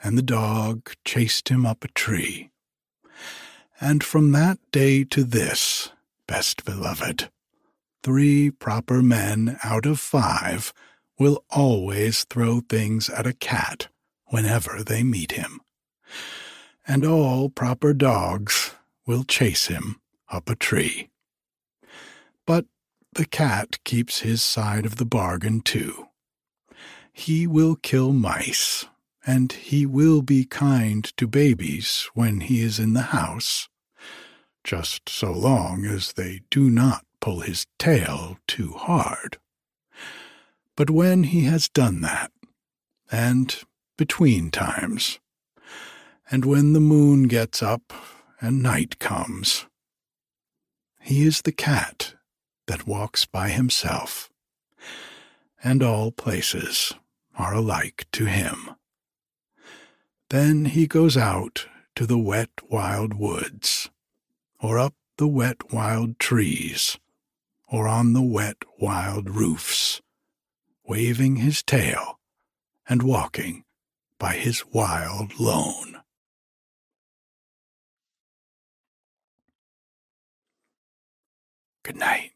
and 0.04 0.18
the 0.18 0.24
dog 0.24 0.92
chased 1.04 1.50
him 1.50 1.66
up 1.66 1.84
a 1.84 1.88
tree. 1.90 2.50
And 3.80 4.04
from 4.04 4.32
that 4.32 4.60
day 4.72 5.04
to 5.06 5.24
this, 5.24 5.92
best 6.28 6.66
beloved, 6.66 7.30
three 8.04 8.50
proper 8.50 9.02
men 9.02 9.58
out 9.64 9.86
of 9.86 10.00
five 10.00 10.74
will 11.20 11.44
always 11.50 12.24
throw 12.26 12.62
things 12.62 13.10
at 13.10 13.28
a 13.28 13.34
cat 13.34 13.88
whenever 14.28 14.84
they 14.84 15.04
meet 15.04 15.34
him. 15.34 15.62
And 16.88 17.06
all 17.06 17.50
proper 17.50 17.94
dogs 17.94 18.76
will 19.06 19.24
chase 19.24 19.68
him 19.68 20.00
up 20.30 20.50
a 20.50 20.56
tree. 20.56 21.10
But 22.46 22.66
the 23.14 23.26
cat 23.26 23.84
keeps 23.84 24.20
his 24.20 24.42
side 24.44 24.86
of 24.86 24.98
the 24.98 25.06
bargain 25.06 25.62
too. 25.62 26.08
He 27.12 27.48
will 27.48 27.76
kill 27.76 28.14
mice 28.14 28.86
and 29.28 29.52
he 29.52 29.86
will 29.86 30.22
be 30.22 30.46
kind 30.46 31.04
to 31.18 31.28
babies 31.28 32.10
when 32.14 32.40
he 32.40 32.62
is 32.62 32.80
in 32.80 32.94
the 32.94 33.12
house, 33.12 33.68
just 34.64 35.10
so 35.10 35.34
long 35.34 35.84
as 35.84 36.14
they 36.14 36.40
do 36.50 36.70
not 36.70 37.06
pull 37.20 37.42
his 37.42 37.68
tail 37.78 38.38
too 38.48 38.72
hard. 38.72 39.38
But 40.78 40.90
when 40.90 41.24
he 41.24 41.42
has 41.44 41.68
done 41.68 42.00
that, 42.02 42.32
and 43.12 43.54
between 43.98 44.50
times, 44.50 45.20
and 46.32 46.46
when 46.46 46.72
the 46.72 46.80
moon 46.80 47.24
gets 47.24 47.62
up 47.62 47.92
and 48.40 48.64
night 48.64 48.98
comes, 48.98 49.66
he 51.02 51.26
is 51.26 51.42
the 51.42 51.52
cat 51.52 52.14
that 52.68 52.88
walks 52.88 53.26
by 53.26 53.50
himself, 53.50 54.30
and 55.62 55.84
all 55.84 56.12
places 56.12 56.94
are 57.38 57.54
alike 57.54 58.06
to 58.14 58.26
him. 58.26 58.77
Then 60.30 60.66
he 60.66 60.88
goes 60.88 61.16
out 61.16 61.68
to 61.96 62.06
the 62.06 62.18
wet 62.18 62.50
wild 62.70 63.14
woods, 63.14 63.90
or 64.60 64.78
up 64.78 64.94
the 65.18 65.28
wet 65.28 65.72
wild 65.72 66.20
trees, 66.20 66.98
or 67.68 67.88
on 67.88 68.12
the 68.12 68.22
wet 68.22 68.58
wild 68.78 69.30
roofs, 69.30 70.02
waving 70.84 71.38
his 71.38 71.64
tail 71.64 72.20
and 72.90 73.04
walking 73.04 73.64
by 74.20 74.34
his 74.34 74.66
wild 74.66 75.40
lone. 75.40 76.02
Good 81.84 81.96
night. 81.96 82.32